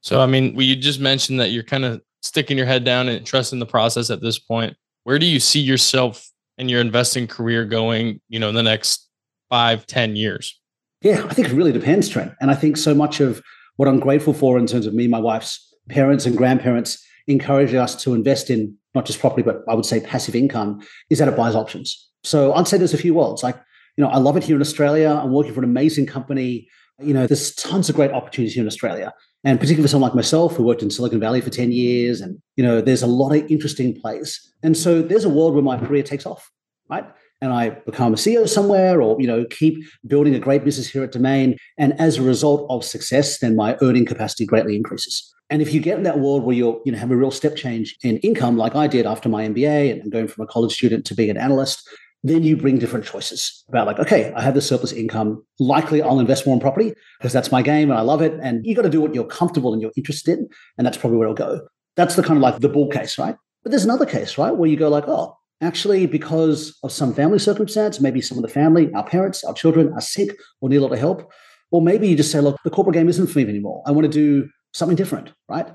So, 0.03 0.21
I 0.21 0.27
mean, 0.27 0.55
well, 0.55 0.65
you 0.65 0.77
just 0.77 1.01
mentioned 1.01 1.41
that 1.41 1.51
you're 1.51 1.65
kind 1.65 1.85
of 1.85 2.01
sticking 2.23 2.57
your 2.57 2.67
head 2.67 2.85
down 2.85 3.09
and 3.09 3.27
trusting 3.27 3.59
the 3.59 3.67
process 3.67 4.11
at 4.11 4.21
this 4.21 4.39
point. 4.39 4.77
Where 5.03 5.19
do 5.19 5.27
you 5.27 5.41
see 5.41 5.61
yourself 5.61 6.31
and 6.57 6.71
your 6.71 6.81
investing 6.81 7.27
career 7.27 7.65
going, 7.65 8.21
you 8.29 8.39
know, 8.39 8.49
in 8.49 8.55
the 8.55 8.63
next 8.63 9.09
five, 9.49 9.87
ten 9.87 10.15
years? 10.15 10.61
Yeah, 11.03 11.25
I 11.29 11.35
think 11.35 11.49
it 11.49 11.55
really 11.55 11.73
depends, 11.73 12.09
Trent. 12.09 12.33
And 12.41 12.51
I 12.51 12.55
think 12.55 12.77
so 12.77 12.95
much 12.95 13.21
of 13.21 13.43
what 13.77 13.89
I'm 13.89 14.01
grateful 14.01 14.35
for 14.35 14.59
in 14.59 14.67
terms 14.67 14.87
of 14.87 14.95
me 14.95 15.05
and 15.05 15.11
my 15.11 15.21
wife's 15.21 15.68
parents 15.89 16.27
and 16.27 16.37
grandparents 16.37 17.05
encourage 17.27 17.75
us 17.75 17.95
to 18.03 18.15
invest 18.15 18.51
in 18.51 18.75
not 18.95 19.05
just 19.05 19.21
property, 19.21 19.43
but 19.43 19.63
I 19.69 19.75
would 19.75 19.87
say 19.87 20.01
passive 20.01 20.35
income, 20.35 20.81
is 21.11 21.19
that 21.19 21.29
it 21.29 21.37
buys 21.37 21.55
options. 21.55 22.09
So 22.25 22.53
I'd 22.55 22.67
say 22.67 22.79
there's 22.79 22.95
a 22.95 22.99
few 22.99 23.15
worlds. 23.15 23.43
Like, 23.43 23.57
you 23.97 24.05
know, 24.05 24.11
I 24.11 24.19
love 24.19 24.37
it 24.37 24.45
here 24.45 24.57
in 24.57 24.63
Australia. 24.63 25.21
I'm 25.23 25.33
working 25.33 25.53
for 25.53 25.61
an 25.61 25.69
amazing 25.69 26.07
company. 26.07 26.69
You 27.01 27.15
know, 27.15 27.27
there's 27.27 27.55
tons 27.55 27.89
of 27.89 27.97
great 27.97 28.11
opportunities 28.13 28.55
here 28.55 28.63
in 28.63 28.67
Australia. 28.67 29.13
And 29.45 29.61
particularly 29.61 29.85
for 29.85 29.89
someone 29.89 30.11
like 30.11 30.17
myself 30.17 30.57
who 30.57 30.65
worked 30.65 30.83
in 30.83 30.91
Silicon 30.91 31.21
Valley 31.21 31.41
for 31.41 31.51
10 31.51 31.71
years. 31.71 32.21
And, 32.21 32.41
you 32.57 32.65
know, 32.65 32.81
there's 32.81 33.03
a 33.03 33.07
lot 33.07 33.35
of 33.35 33.49
interesting 33.51 34.01
plays. 34.01 34.53
And 34.63 34.77
so 34.77 35.01
there's 35.01 35.25
a 35.25 35.29
world 35.29 35.55
where 35.55 35.63
my 35.63 35.79
career 35.79 36.03
takes 36.03 36.27
off, 36.27 36.51
right? 36.91 37.05
And 37.41 37.53
I 37.53 37.71
become 37.71 38.13
a 38.13 38.17
CEO 38.17 38.49
somewhere 38.49 39.01
or, 39.01 39.21
you 39.21 39.27
know, 39.27 39.45
keep 39.51 39.85
building 40.07 40.35
a 40.35 40.41
great 40.41 40.65
business 40.65 40.89
here 40.89 41.05
at 41.05 41.13
Domain. 41.13 41.57
And 41.77 41.99
as 42.01 42.19
a 42.19 42.23
result 42.23 42.67
of 42.71 42.85
success, 42.85 43.39
then 43.39 43.57
my 43.57 43.77
earning 43.81 44.05
capacity 44.05 44.45
greatly 44.45 44.77
increases. 44.77 45.35
And 45.51 45.63
if 45.63 45.73
you 45.73 45.81
get 45.81 45.97
in 45.97 46.05
that 46.05 46.19
world 46.19 46.45
where 46.45 46.55
you're, 46.55 46.81
you 46.85 46.93
know, 46.93 46.99
have 46.99 47.11
a 47.11 47.17
real 47.17 47.31
step 47.31 47.57
change 47.57 47.97
in 48.03 48.19
income, 48.19 48.57
like 48.57 48.75
I 48.75 48.87
did 48.87 49.07
after 49.07 49.29
my 49.29 49.47
MBA 49.49 49.93
and 49.93 50.13
going 50.13 50.29
from 50.29 50.45
a 50.45 50.47
college 50.47 50.75
student 50.75 51.07
to 51.07 51.15
being 51.15 51.31
an 51.31 51.39
analyst, 51.39 51.89
then 52.25 52.43
you 52.43 52.57
bring 52.57 52.79
different 52.79 53.05
choices 53.05 53.65
about 53.69 53.87
like, 53.87 53.99
okay, 54.01 54.33
I 54.35 54.43
have 54.43 54.55
the 54.55 54.61
surplus 54.61 54.93
income. 54.93 55.45
Likely 55.59 56.03
I'll 56.03 56.21
invest 56.21 56.47
more 56.47 56.55
in 56.55 56.61
property 56.61 56.93
because 57.19 57.33
that's 57.33 57.53
my 57.53 57.63
game 57.63 57.91
and 57.91 57.99
I 57.99 58.03
love 58.03 58.21
it. 58.21 58.35
And 58.43 58.67
you 58.67 58.75
got 58.75 58.83
to 58.83 58.91
do 58.91 59.01
what 59.01 59.15
you're 59.15 59.25
comfortable 59.25 59.73
and 59.73 59.81
you're 59.81 59.93
interested 59.97 60.39
in. 60.39 60.49
And 60.77 60.87
that's 60.87 60.97
probably 60.97 61.19
where 61.19 61.29
it'll 61.29 61.37
go. 61.37 61.61
That's 61.97 62.17
the 62.17 62.23
kind 62.23 62.37
of 62.37 62.43
like 62.43 62.61
the 62.61 62.69
bull 62.69 62.89
case, 62.89 63.19
right? 63.19 63.37
But 63.63 63.71
there's 63.71 63.85
another 63.85 64.07
case, 64.07 64.37
right? 64.37 64.55
Where 64.55 64.69
you 64.69 64.77
go 64.77 64.89
like, 64.89 65.05
oh, 65.07 65.38
actually, 65.61 66.07
because 66.07 66.79
of 66.83 66.93
some 66.93 67.15
family 67.15 67.39
circumstance, 67.39 68.01
maybe 68.01 68.21
some 68.21 68.39
of 68.39 68.43
the 68.43 68.49
family, 68.49 68.93
our 68.95 69.05
parents, 69.05 69.45
our 69.45 69.55
children 69.55 69.93
are 69.93 70.01
sick 70.01 70.37
or 70.61 70.69
need 70.69 70.77
a 70.77 70.81
lot 70.81 70.93
of 70.93 70.99
help. 70.99 71.31
Or 71.71 71.83
maybe 71.83 72.09
you 72.09 72.17
just 72.17 72.33
say, 72.33 72.41
look, 72.41 72.57
the 72.65 72.71
corporate 72.71 72.95
game 72.95 73.09
isn't 73.09 73.27
for 73.27 73.39
me 73.39 73.49
anymore. 73.49 73.83
I 73.87 73.91
want 73.91 74.05
to 74.05 74.09
do 74.11 74.49
something 74.73 74.97
different, 74.97 75.33
right? 75.49 75.67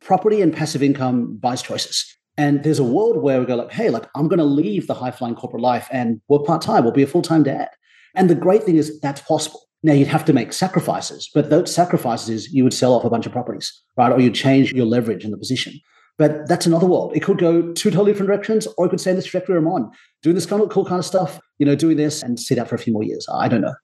Property 0.00 0.40
and 0.40 0.54
passive 0.54 0.82
income 0.82 1.36
buys 1.36 1.62
choices. 1.62 2.04
And 2.38 2.62
there's 2.62 2.78
a 2.78 2.84
world 2.84 3.22
where 3.22 3.40
we 3.40 3.46
go 3.46 3.56
like, 3.56 3.72
hey, 3.72 3.90
like 3.90 4.06
I'm 4.14 4.28
going 4.28 4.38
to 4.38 4.44
leave 4.44 4.86
the 4.86 4.94
high 4.94 5.10
flying 5.10 5.34
corporate 5.34 5.62
life 5.62 5.88
and 5.90 6.20
work 6.28 6.46
part 6.46 6.62
time 6.62 6.86
or 6.86 6.92
be 6.92 7.02
a 7.02 7.06
full 7.06 7.22
time 7.22 7.42
dad. 7.42 7.68
And 8.14 8.30
the 8.30 8.34
great 8.34 8.62
thing 8.62 8.76
is 8.76 9.00
that's 9.00 9.20
possible. 9.22 9.60
Now 9.82 9.92
you'd 9.92 10.08
have 10.08 10.24
to 10.26 10.32
make 10.32 10.52
sacrifices, 10.52 11.30
but 11.32 11.50
those 11.50 11.72
sacrifices 11.72 12.28
is 12.28 12.52
you 12.52 12.64
would 12.64 12.74
sell 12.74 12.94
off 12.94 13.04
a 13.04 13.10
bunch 13.10 13.26
of 13.26 13.32
properties, 13.32 13.82
right? 13.96 14.12
Or 14.12 14.20
you 14.20 14.30
change 14.30 14.72
your 14.72 14.86
leverage 14.86 15.24
in 15.24 15.30
the 15.30 15.38
position. 15.38 15.78
But 16.18 16.48
that's 16.48 16.66
another 16.66 16.86
world. 16.86 17.14
It 17.14 17.20
could 17.20 17.38
go 17.38 17.72
two 17.72 17.90
totally 17.90 18.12
different 18.12 18.28
directions, 18.28 18.66
or 18.78 18.86
it 18.86 18.88
could 18.88 19.00
stay 19.00 19.10
in 19.10 19.16
this 19.16 19.26
trajectory 19.26 19.58
I'm 19.58 19.68
on, 19.68 19.90
doing 20.22 20.34
this 20.34 20.46
kind 20.46 20.62
of 20.62 20.70
cool 20.70 20.84
kind 20.84 20.98
of 20.98 21.04
stuff, 21.04 21.38
you 21.58 21.66
know, 21.66 21.74
doing 21.74 21.96
this 21.96 22.22
and 22.22 22.40
sit 22.40 22.58
out 22.58 22.68
for 22.68 22.74
a 22.74 22.78
few 22.78 22.92
more 22.92 23.02
years. 23.02 23.26
I 23.32 23.48
don't 23.48 23.60
know. 23.60 23.74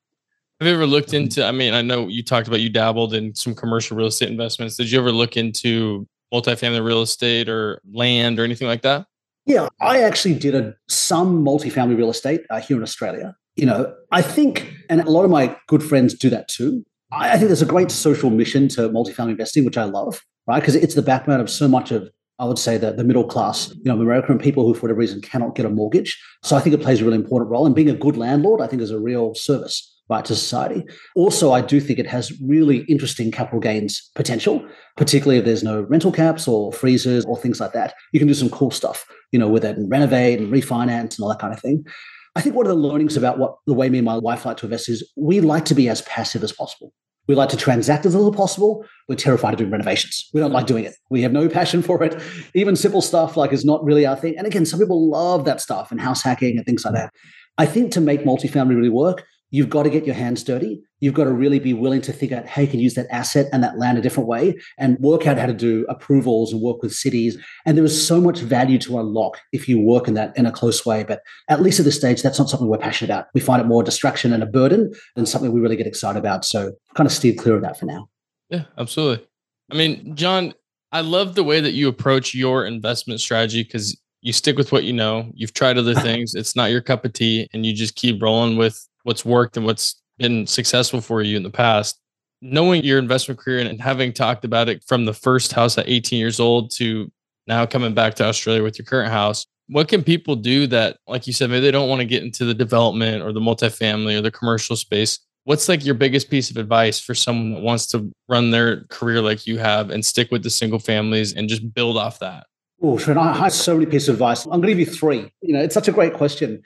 Have 0.61 0.68
you 0.68 0.75
ever 0.75 0.87
looked 0.87 1.12
into? 1.12 1.45
I 1.45 1.51
mean, 1.51 1.75
I 1.75 1.83
know 1.83 2.07
you 2.07 2.23
talked 2.23 2.47
about 2.47 2.61
you 2.61 2.71
dabbled 2.71 3.14
in 3.14 3.35
some 3.35 3.55
commercial 3.55 3.97
real 3.97 4.07
estate 4.07 4.31
investments. 4.31 4.77
Did 4.77 4.90
you 4.90 4.99
ever 4.99 5.12
look 5.12 5.37
into 5.37 6.07
multifamily 6.33 6.85
real 6.85 7.03
estate 7.03 7.49
or 7.49 7.83
land 7.92 8.38
or 8.38 8.45
anything 8.45 8.68
like 8.68 8.83
that? 8.83 9.07
Yeah, 9.45 9.68
I 9.81 10.03
actually 10.03 10.35
did 10.35 10.55
a, 10.55 10.75
some 10.88 11.45
multifamily 11.45 11.97
real 11.97 12.11
estate 12.11 12.42
uh, 12.49 12.61
here 12.61 12.77
in 12.77 12.83
Australia. 12.83 13.35
You 13.57 13.66
know, 13.66 13.92
I 14.12 14.23
think, 14.23 14.73
and 14.88 15.01
a 15.01 15.11
lot 15.11 15.25
of 15.25 15.31
my 15.31 15.57
good 15.66 15.83
friends 15.83 16.14
do 16.14 16.31
that 16.31 16.49
too. 16.49 16.85
I, 17.11 17.33
I 17.33 17.37
think 17.37 17.49
there's 17.49 17.61
a 17.61 17.66
great 17.66 17.90
social 17.90 18.31
mission 18.31 18.68
to 18.68 18.88
multifamily 18.88 19.33
investing, 19.33 19.64
which 19.64 19.77
I 19.77 19.85
love, 19.85 20.23
right? 20.47 20.61
Because 20.61 20.77
it's 20.77 20.95
the 20.95 21.03
backbone 21.03 21.40
of 21.40 21.51
so 21.51 21.66
much 21.68 21.90
of 21.90 22.09
I 22.42 22.44
would 22.44 22.59
say 22.59 22.76
that 22.76 22.96
the 22.96 23.05
middle 23.05 23.22
class, 23.22 23.70
you 23.70 23.85
know, 23.85 24.00
American 24.00 24.37
people 24.37 24.66
who, 24.66 24.74
for 24.74 24.83
whatever 24.83 24.98
reason, 24.98 25.20
cannot 25.20 25.55
get 25.55 25.64
a 25.64 25.70
mortgage. 25.70 26.20
So 26.42 26.57
I 26.57 26.61
think 26.61 26.74
it 26.74 26.83
plays 26.83 27.00
a 27.00 27.05
really 27.05 27.16
important 27.16 27.52
role. 27.52 27.66
And 27.66 27.74
being 27.74 27.88
a 27.88 27.94
good 27.94 28.16
landlord, 28.16 28.61
I 28.61 28.66
think, 28.66 28.83
is 28.83 28.90
a 28.90 28.98
real 28.98 29.33
service 29.37 29.88
right, 30.11 30.24
to 30.24 30.35
society. 30.35 30.83
Also, 31.14 31.52
I 31.52 31.61
do 31.61 31.81
think 31.81 32.00
it 32.00 32.07
has 32.09 32.33
really 32.44 32.78
interesting 32.88 33.31
capital 33.31 33.61
gains 33.61 34.11
potential, 34.16 34.66
particularly 34.96 35.38
if 35.38 35.44
there's 35.44 35.62
no 35.62 35.83
rental 35.83 36.11
caps 36.11 36.48
or 36.48 36.72
freezers 36.72 37.24
or 37.26 37.38
things 37.38 37.61
like 37.61 37.74
that. 37.74 37.94
You 38.12 38.18
can 38.18 38.26
do 38.26 38.35
some 38.35 38.50
cool 38.50 38.72
stuff, 38.72 39.07
you 39.31 39.38
know, 39.38 39.48
with 39.48 39.64
it 39.64 39.76
and 39.76 39.88
renovate 39.88 40.40
and 40.40 40.52
refinance 40.52 41.14
and 41.14 41.20
all 41.20 41.28
that 41.28 41.38
kind 41.38 41.55
of 41.55 41.61
thing. 41.61 41.87
I 42.35 42.40
think 42.40 42.57
one 42.57 42.66
of 42.66 42.70
the 42.70 42.88
learnings 42.88 43.16
about 43.16 43.38
what 43.38 43.55
the 43.68 43.74
way 43.74 43.88
me 43.88 43.98
and 43.98 44.05
my 44.05 44.18
wife 44.18 44.44
like 44.44 44.57
to 44.59 44.66
invest 44.66 44.88
is 44.88 45.09
we 45.16 45.40
like 45.40 45.64
to 45.66 45.76
be 45.76 45.88
as 45.88 46.02
passive 46.02 46.42
as 46.42 46.50
possible. 46.50 46.92
We 47.28 47.35
like 47.35 47.50
to 47.50 47.56
transact 47.56 48.04
as 48.04 48.14
little 48.14 48.32
as 48.32 48.37
possible. 48.37 48.85
We're 49.08 49.16
terrified 49.16 49.54
of 49.54 49.58
doing 49.58 49.70
renovations. 49.70 50.28
We 50.35 50.40
don't 50.40 50.52
like 50.52 50.66
doing 50.66 50.85
it. 50.85 50.94
We 51.11 51.22
have 51.22 51.32
no 51.32 51.48
passion 51.48 51.82
for 51.82 52.02
it. 52.02 52.20
Even 52.54 52.74
simple 52.74 53.00
stuff 53.02 53.37
like 53.37 53.52
is 53.52 53.64
not 53.64 53.85
really 53.85 54.04
our 54.06 54.16
thing. 54.16 54.35
And 54.37 54.46
again, 54.46 54.66
some 54.66 54.80
people 54.80 55.08
love 55.11 55.44
that 55.44 55.61
stuff 55.61 55.90
and 55.90 56.00
house 56.00 56.22
hacking 56.22 56.56
and 56.56 56.66
things 56.66 56.85
like 56.85 56.94
that. 56.94 57.12
I 57.58 57.66
think 57.66 57.92
to 57.92 58.00
make 58.00 58.24
multifamily 58.24 58.76
really 58.76 58.88
work, 58.88 59.24
you've 59.52 59.68
got 59.68 59.84
to 59.84 59.90
get 59.90 60.04
your 60.04 60.16
hands 60.16 60.42
dirty. 60.42 60.82
You've 60.98 61.14
got 61.14 61.24
to 61.24 61.32
really 61.32 61.60
be 61.60 61.74
willing 61.74 62.00
to 62.02 62.12
think 62.12 62.32
out 62.32 62.46
how 62.46 62.62
you 62.62 62.68
can 62.68 62.80
use 62.80 62.94
that 62.94 63.06
asset 63.10 63.48
and 63.52 63.62
that 63.62 63.78
land 63.78 63.98
a 63.98 64.00
different 64.00 64.28
way 64.28 64.58
and 64.78 64.98
work 64.98 65.26
out 65.26 65.36
how 65.36 65.46
to 65.46 65.52
do 65.52 65.84
approvals 65.88 66.52
and 66.52 66.62
work 66.62 66.82
with 66.82 66.92
cities. 66.94 67.36
And 67.66 67.76
there 67.76 67.84
is 67.84 68.06
so 68.06 68.20
much 68.20 68.40
value 68.40 68.78
to 68.78 68.98
unlock 68.98 69.38
if 69.52 69.68
you 69.68 69.78
work 69.78 70.08
in 70.08 70.14
that 70.14 70.36
in 70.36 70.46
a 70.46 70.52
close 70.52 70.84
way. 70.86 71.04
But 71.04 71.22
at 71.48 71.60
least 71.60 71.78
at 71.78 71.84
this 71.84 71.96
stage, 71.96 72.22
that's 72.22 72.38
not 72.38 72.48
something 72.48 72.66
we're 72.66 72.78
passionate 72.78 73.10
about. 73.10 73.26
We 73.34 73.40
find 73.40 73.60
it 73.60 73.66
more 73.66 73.82
distraction 73.82 74.32
and 74.32 74.42
a 74.42 74.46
burden 74.46 74.92
than 75.14 75.26
something 75.26 75.52
we 75.52 75.60
really 75.60 75.76
get 75.76 75.86
excited 75.86 76.18
about. 76.18 76.44
So 76.44 76.72
kind 76.94 77.06
of 77.06 77.12
steer 77.12 77.34
clear 77.34 77.54
of 77.54 77.62
that 77.62 77.78
for 77.78 77.84
now. 77.84 78.08
Yeah, 78.48 78.64
absolutely. 78.78 79.26
I 79.70 79.76
mean, 79.76 80.16
John, 80.16 80.54
I 80.92 81.02
love 81.02 81.34
the 81.34 81.44
way 81.44 81.60
that 81.60 81.72
you 81.72 81.88
approach 81.88 82.34
your 82.34 82.64
investment 82.64 83.20
strategy 83.20 83.62
because 83.64 83.98
you 84.22 84.32
stick 84.32 84.56
with 84.56 84.72
what 84.72 84.84
you 84.84 84.94
know. 84.94 85.30
You've 85.34 85.52
tried 85.52 85.76
other 85.76 85.94
things. 86.00 86.34
It's 86.34 86.56
not 86.56 86.70
your 86.70 86.80
cup 86.80 87.04
of 87.04 87.12
tea, 87.12 87.48
and 87.52 87.66
you 87.66 87.74
just 87.74 87.96
keep 87.96 88.22
rolling 88.22 88.56
with 88.56 88.88
what's 89.04 89.24
worked 89.24 89.56
and 89.56 89.66
what's 89.66 90.00
been 90.18 90.46
successful 90.46 91.00
for 91.00 91.22
you 91.22 91.36
in 91.36 91.42
the 91.42 91.50
past. 91.50 91.98
Knowing 92.40 92.82
your 92.82 92.98
investment 92.98 93.38
career 93.38 93.60
and 93.60 93.80
having 93.80 94.12
talked 94.12 94.44
about 94.44 94.68
it 94.68 94.82
from 94.86 95.04
the 95.04 95.14
first 95.14 95.52
house 95.52 95.78
at 95.78 95.88
18 95.88 96.18
years 96.18 96.40
old 96.40 96.70
to 96.72 97.10
now 97.46 97.64
coming 97.66 97.94
back 97.94 98.14
to 98.14 98.24
Australia 98.24 98.62
with 98.62 98.78
your 98.78 98.86
current 98.86 99.12
house, 99.12 99.46
what 99.68 99.88
can 99.88 100.02
people 100.02 100.36
do 100.36 100.66
that, 100.66 100.96
like 101.06 101.26
you 101.26 101.32
said, 101.32 101.50
maybe 101.50 101.60
they 101.60 101.70
don't 101.70 101.88
want 101.88 102.00
to 102.00 102.06
get 102.06 102.22
into 102.22 102.44
the 102.44 102.54
development 102.54 103.22
or 103.22 103.32
the 103.32 103.40
multifamily 103.40 104.16
or 104.16 104.20
the 104.20 104.30
commercial 104.30 104.76
space? 104.76 105.18
What's 105.44 105.68
like 105.68 105.84
your 105.84 105.94
biggest 105.94 106.30
piece 106.30 106.50
of 106.50 106.56
advice 106.56 107.00
for 107.00 107.14
someone 107.14 107.54
that 107.54 107.62
wants 107.62 107.86
to 107.88 108.12
run 108.28 108.50
their 108.50 108.84
career 108.84 109.20
like 109.20 109.46
you 109.46 109.58
have 109.58 109.90
and 109.90 110.04
stick 110.04 110.30
with 110.30 110.42
the 110.42 110.50
single 110.50 110.78
families 110.78 111.32
and 111.32 111.48
just 111.48 111.74
build 111.74 111.96
off 111.96 112.18
that? 112.20 112.46
Oh, 112.80 112.98
Trent, 112.98 113.18
I 113.18 113.32
have 113.34 113.52
so 113.52 113.74
many 113.74 113.86
pieces 113.86 114.08
of 114.08 114.16
advice. 114.16 114.44
I'm 114.44 114.60
going 114.60 114.62
to 114.62 114.68
give 114.68 114.80
you 114.80 114.86
three. 114.86 115.32
You 115.40 115.54
know, 115.54 115.60
it's 115.60 115.74
such 115.74 115.88
a 115.88 115.92
great 115.92 116.14
question. 116.14 116.62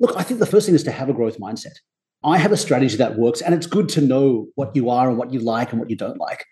Look, 0.00 0.16
I 0.16 0.22
think 0.22 0.40
the 0.40 0.46
first 0.46 0.66
thing 0.66 0.74
is 0.74 0.84
to 0.84 0.92
have 0.92 1.08
a 1.08 1.12
growth 1.12 1.38
mindset. 1.38 1.74
I 2.24 2.38
have 2.38 2.52
a 2.52 2.56
strategy 2.56 2.96
that 2.96 3.16
works, 3.16 3.40
and 3.40 3.54
it's 3.54 3.66
good 3.66 3.88
to 3.90 4.00
know 4.00 4.48
what 4.54 4.74
you 4.74 4.90
are 4.90 5.08
and 5.08 5.18
what 5.18 5.32
you 5.32 5.40
like 5.40 5.70
and 5.70 5.80
what 5.80 5.90
you 5.90 5.96
don't 5.96 6.18
like. 6.18 6.44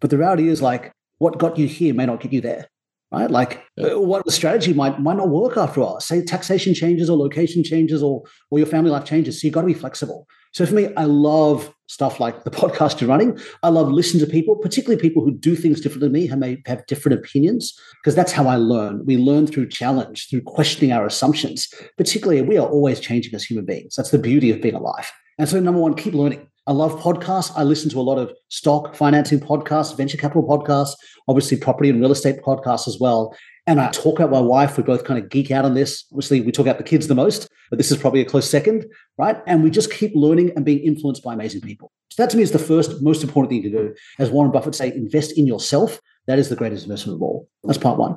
But 0.00 0.10
the 0.10 0.18
reality 0.18 0.48
is, 0.48 0.60
like, 0.62 0.92
what 1.18 1.38
got 1.38 1.58
you 1.58 1.68
here 1.68 1.94
may 1.94 2.06
not 2.06 2.20
get 2.20 2.32
you 2.32 2.40
there, 2.40 2.66
right? 3.12 3.30
Like, 3.30 3.62
uh, 3.82 4.00
what 4.00 4.24
the 4.24 4.32
strategy 4.32 4.72
might 4.72 5.00
might 5.00 5.16
not 5.16 5.28
work 5.28 5.56
after 5.56 5.80
all. 5.80 6.00
Say 6.00 6.22
taxation 6.24 6.74
changes 6.74 7.10
or 7.10 7.16
location 7.16 7.62
changes 7.62 8.02
or 8.02 8.22
or 8.50 8.58
your 8.58 8.66
family 8.66 8.90
life 8.90 9.04
changes. 9.04 9.40
So 9.40 9.46
you've 9.46 9.54
got 9.54 9.62
to 9.62 9.66
be 9.66 9.74
flexible. 9.74 10.26
So 10.52 10.66
for 10.66 10.74
me, 10.74 10.88
I 10.96 11.04
love 11.04 11.74
stuff 11.86 12.20
like 12.20 12.44
the 12.44 12.50
podcast 12.62 13.00
you're 13.00 13.08
running. 13.08 13.38
I 13.62 13.68
love 13.68 13.90
listening 13.90 14.24
to 14.24 14.30
people, 14.30 14.56
particularly 14.56 15.00
people 15.00 15.24
who 15.24 15.32
do 15.32 15.56
things 15.56 15.80
differently 15.80 16.08
than 16.08 16.12
me, 16.12 16.26
who 16.26 16.36
may 16.36 16.62
have 16.66 16.86
different 16.86 17.18
opinions, 17.18 17.78
because 18.02 18.14
that's 18.14 18.32
how 18.32 18.46
I 18.48 18.56
learn. 18.56 19.04
We 19.04 19.16
learn 19.16 19.46
through 19.46 19.68
challenge, 19.68 20.28
through 20.28 20.42
questioning 20.42 20.92
our 20.92 21.06
assumptions. 21.06 21.72
Particularly, 21.96 22.42
we 22.42 22.58
are 22.58 22.66
always 22.66 23.00
changing 23.00 23.34
as 23.34 23.44
human 23.44 23.64
beings. 23.64 23.94
That's 23.96 24.10
the 24.10 24.18
beauty 24.18 24.50
of 24.50 24.60
being 24.60 24.74
alive. 24.74 25.10
And 25.38 25.48
so, 25.48 25.58
number 25.60 25.80
one, 25.80 25.94
keep 25.94 26.14
learning. 26.14 26.46
I 26.66 26.72
love 26.72 27.00
podcasts. 27.00 27.52
I 27.56 27.64
listen 27.64 27.90
to 27.90 27.98
a 27.98 28.02
lot 28.02 28.18
of 28.18 28.32
stock 28.48 28.94
financing 28.94 29.40
podcasts, 29.40 29.96
venture 29.96 30.16
capital 30.16 30.44
podcasts, 30.44 30.94
obviously 31.26 31.56
property 31.56 31.90
and 31.90 32.00
real 32.00 32.12
estate 32.12 32.40
podcasts 32.40 32.86
as 32.86 32.98
well. 33.00 33.34
And 33.66 33.80
I 33.80 33.90
talk 33.90 34.18
about 34.18 34.30
my 34.30 34.40
wife. 34.40 34.76
We 34.76 34.82
both 34.82 35.04
kind 35.04 35.22
of 35.22 35.28
geek 35.28 35.50
out 35.50 35.64
on 35.64 35.74
this. 35.74 36.04
Obviously, 36.12 36.40
we 36.40 36.52
talk 36.52 36.66
about 36.66 36.78
the 36.78 36.84
kids 36.84 37.08
the 37.08 37.14
most, 37.14 37.48
but 37.70 37.78
this 37.78 37.90
is 37.90 37.96
probably 37.96 38.20
a 38.20 38.24
close 38.24 38.48
second, 38.48 38.86
right? 39.18 39.40
And 39.46 39.62
we 39.62 39.70
just 39.70 39.92
keep 39.92 40.12
learning 40.14 40.52
and 40.54 40.64
being 40.64 40.80
influenced 40.80 41.22
by 41.22 41.34
amazing 41.34 41.62
people. 41.62 41.92
So 42.10 42.22
that 42.22 42.30
to 42.30 42.36
me 42.36 42.42
is 42.42 42.52
the 42.52 42.58
first 42.58 43.02
most 43.02 43.22
important 43.22 43.50
thing 43.50 43.62
to 43.62 43.70
do. 43.70 43.94
As 44.18 44.30
Warren 44.30 44.52
Buffett 44.52 44.74
say, 44.74 44.92
invest 44.92 45.36
in 45.38 45.46
yourself. 45.46 46.00
That 46.26 46.38
is 46.38 46.48
the 46.48 46.56
greatest 46.56 46.84
investment 46.84 47.16
of 47.16 47.22
all. 47.22 47.48
That's 47.64 47.78
part 47.78 47.98
one. 47.98 48.16